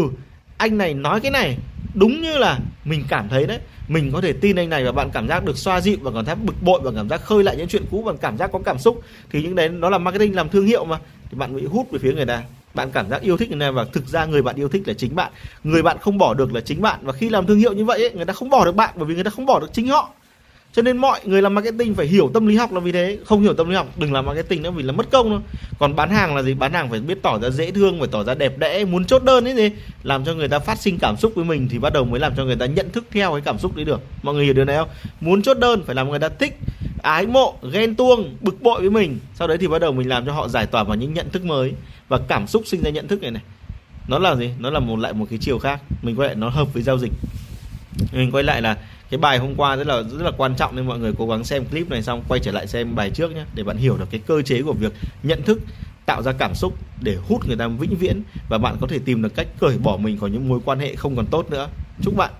anh 0.57 0.77
này 0.77 0.93
nói 0.93 1.19
cái 1.19 1.31
này 1.31 1.57
đúng 1.93 2.21
như 2.21 2.37
là 2.37 2.59
mình 2.85 3.03
cảm 3.09 3.29
thấy 3.29 3.47
đấy. 3.47 3.59
Mình 3.87 4.11
có 4.11 4.21
thể 4.21 4.33
tin 4.33 4.55
anh 4.55 4.69
này 4.69 4.85
và 4.85 4.91
bạn 4.91 5.09
cảm 5.13 5.27
giác 5.27 5.45
được 5.45 5.57
xoa 5.57 5.81
dịu 5.81 5.97
và 6.01 6.11
cảm 6.15 6.25
giác 6.25 6.37
bực 6.43 6.55
bội 6.61 6.81
và 6.83 6.91
cảm 6.95 7.09
giác 7.09 7.21
khơi 7.21 7.43
lại 7.43 7.55
những 7.57 7.67
chuyện 7.67 7.83
cũ 7.91 8.03
và 8.05 8.13
cảm 8.21 8.37
giác 8.37 8.49
có 8.53 8.59
cảm 8.65 8.79
xúc. 8.79 9.01
Thì 9.31 9.43
những 9.43 9.55
đấy 9.55 9.69
nó 9.69 9.89
là 9.89 9.97
marketing 9.97 10.35
làm 10.35 10.49
thương 10.49 10.65
hiệu 10.65 10.85
mà. 10.85 10.99
Thì 11.31 11.37
bạn 11.37 11.55
bị 11.55 11.65
hút 11.65 11.91
về 11.91 11.99
phía 12.01 12.13
người 12.13 12.25
ta. 12.25 12.43
Bạn 12.73 12.91
cảm 12.91 13.09
giác 13.09 13.21
yêu 13.21 13.37
thích 13.37 13.49
người 13.49 13.59
này 13.59 13.71
và 13.71 13.85
thực 13.93 14.07
ra 14.07 14.25
người 14.25 14.41
bạn 14.41 14.55
yêu 14.55 14.69
thích 14.69 14.81
là 14.85 14.93
chính 14.93 15.15
bạn. 15.15 15.31
Người 15.63 15.81
bạn 15.81 15.97
không 16.01 16.17
bỏ 16.17 16.33
được 16.33 16.53
là 16.53 16.61
chính 16.61 16.81
bạn. 16.81 16.99
Và 17.03 17.13
khi 17.13 17.29
làm 17.29 17.47
thương 17.47 17.59
hiệu 17.59 17.73
như 17.73 17.85
vậy 17.85 18.03
ấy, 18.03 18.11
người 18.11 18.25
ta 18.25 18.33
không 18.33 18.49
bỏ 18.49 18.65
được 18.65 18.75
bạn 18.75 18.93
bởi 18.95 19.05
vì 19.05 19.15
người 19.15 19.23
ta 19.23 19.29
không 19.29 19.45
bỏ 19.45 19.59
được 19.59 19.69
chính 19.73 19.87
họ 19.87 20.09
cho 20.73 20.81
nên 20.81 20.97
mọi 20.97 21.19
người 21.25 21.41
làm 21.41 21.55
marketing 21.55 21.95
phải 21.95 22.05
hiểu 22.05 22.31
tâm 22.33 22.47
lý 22.47 22.55
học 22.55 22.73
là 22.73 22.79
vì 22.79 22.91
thế. 22.91 23.17
Không 23.25 23.41
hiểu 23.41 23.53
tâm 23.53 23.69
lý 23.69 23.75
học, 23.75 23.87
đừng 23.97 24.13
làm 24.13 24.25
marketing 24.25 24.61
nữa 24.61 24.71
vì 24.71 24.83
là 24.83 24.91
mất 24.91 25.11
công 25.11 25.29
thôi. 25.29 25.39
Còn 25.79 25.95
bán 25.95 26.09
hàng 26.09 26.35
là 26.35 26.41
gì? 26.41 26.53
Bán 26.53 26.73
hàng 26.73 26.89
phải 26.89 26.99
biết 26.99 27.21
tỏ 27.21 27.39
ra 27.39 27.49
dễ 27.49 27.71
thương, 27.71 27.99
phải 27.99 28.07
tỏ 28.11 28.23
ra 28.23 28.33
đẹp 28.33 28.57
đẽ, 28.57 28.85
muốn 28.85 29.05
chốt 29.05 29.23
đơn 29.23 29.47
ấy 29.47 29.55
gì. 29.55 29.69
Làm 30.03 30.25
cho 30.25 30.33
người 30.33 30.47
ta 30.47 30.59
phát 30.59 30.77
sinh 30.79 30.99
cảm 30.99 31.17
xúc 31.17 31.31
với 31.35 31.45
mình 31.45 31.67
thì 31.71 31.79
bắt 31.79 31.93
đầu 31.93 32.05
mới 32.05 32.19
làm 32.19 32.33
cho 32.37 32.45
người 32.45 32.55
ta 32.55 32.65
nhận 32.65 32.91
thức 32.91 33.05
theo 33.11 33.31
cái 33.31 33.41
cảm 33.41 33.59
xúc 33.59 33.75
đấy 33.75 33.85
được. 33.85 34.01
Mọi 34.23 34.35
người 34.35 34.45
hiểu 34.45 34.53
điều 34.53 34.65
này 34.65 34.77
không? 34.77 34.89
Muốn 35.21 35.41
chốt 35.41 35.57
đơn 35.59 35.83
phải 35.85 35.95
làm 35.95 36.09
người 36.09 36.19
ta 36.19 36.29
thích, 36.29 36.57
ái 37.01 37.25
mộ, 37.25 37.55
ghen 37.71 37.95
tuông, 37.95 38.37
bực 38.41 38.61
bội 38.61 38.81
với 38.81 38.89
mình. 38.89 39.19
Sau 39.35 39.47
đấy 39.47 39.57
thì 39.57 39.67
bắt 39.67 39.79
đầu 39.79 39.91
mình 39.91 40.09
làm 40.09 40.25
cho 40.25 40.31
họ 40.31 40.47
giải 40.47 40.65
tỏa 40.65 40.83
vào 40.83 40.95
những 40.95 41.13
nhận 41.13 41.29
thức 41.29 41.45
mới. 41.45 41.73
Và 42.07 42.19
cảm 42.27 42.47
xúc 42.47 42.63
sinh 42.65 42.83
ra 42.83 42.89
nhận 42.89 43.07
thức 43.07 43.21
này 43.21 43.31
này. 43.31 43.43
Nó 44.07 44.19
là 44.19 44.35
gì? 44.35 44.49
Nó 44.59 44.69
là 44.69 44.79
một, 44.79 44.99
lại 44.99 45.13
một 45.13 45.25
cái 45.29 45.39
chiều 45.41 45.59
khác. 45.59 45.81
Mình 46.01 46.15
gọi 46.15 46.35
nó 46.35 46.49
hợp 46.49 46.73
với 46.73 46.83
giao 46.83 46.97
dịch 46.97 47.11
mình 48.11 48.31
quay 48.31 48.43
lại 48.43 48.61
là 48.61 48.77
cái 49.09 49.17
bài 49.17 49.37
hôm 49.37 49.55
qua 49.55 49.75
rất 49.75 49.87
là 49.87 50.01
rất 50.01 50.21
là 50.23 50.31
quan 50.37 50.55
trọng 50.55 50.75
nên 50.75 50.87
mọi 50.87 50.99
người 50.99 51.13
cố 51.17 51.27
gắng 51.27 51.43
xem 51.43 51.65
clip 51.65 51.89
này 51.89 52.03
xong 52.03 52.23
quay 52.27 52.39
trở 52.39 52.51
lại 52.51 52.67
xem 52.67 52.95
bài 52.95 53.09
trước 53.09 53.35
nhé 53.35 53.43
để 53.55 53.63
bạn 53.63 53.77
hiểu 53.77 53.97
được 53.97 54.07
cái 54.11 54.21
cơ 54.27 54.41
chế 54.41 54.61
của 54.61 54.73
việc 54.73 54.93
nhận 55.23 55.41
thức, 55.43 55.59
tạo 56.05 56.21
ra 56.21 56.31
cảm 56.31 56.55
xúc 56.55 56.73
để 57.01 57.17
hút 57.27 57.47
người 57.47 57.57
ta 57.57 57.67
vĩnh 57.67 57.95
viễn 57.99 58.21
và 58.49 58.57
bạn 58.57 58.75
có 58.81 58.87
thể 58.87 58.99
tìm 59.05 59.21
được 59.21 59.35
cách 59.35 59.47
cởi 59.59 59.77
bỏ 59.77 59.97
mình 59.97 60.19
khỏi 60.19 60.29
những 60.29 60.49
mối 60.49 60.59
quan 60.65 60.79
hệ 60.79 60.95
không 60.95 61.15
còn 61.15 61.25
tốt 61.25 61.51
nữa. 61.51 61.69
Chúc 62.01 62.15
bạn! 62.15 62.31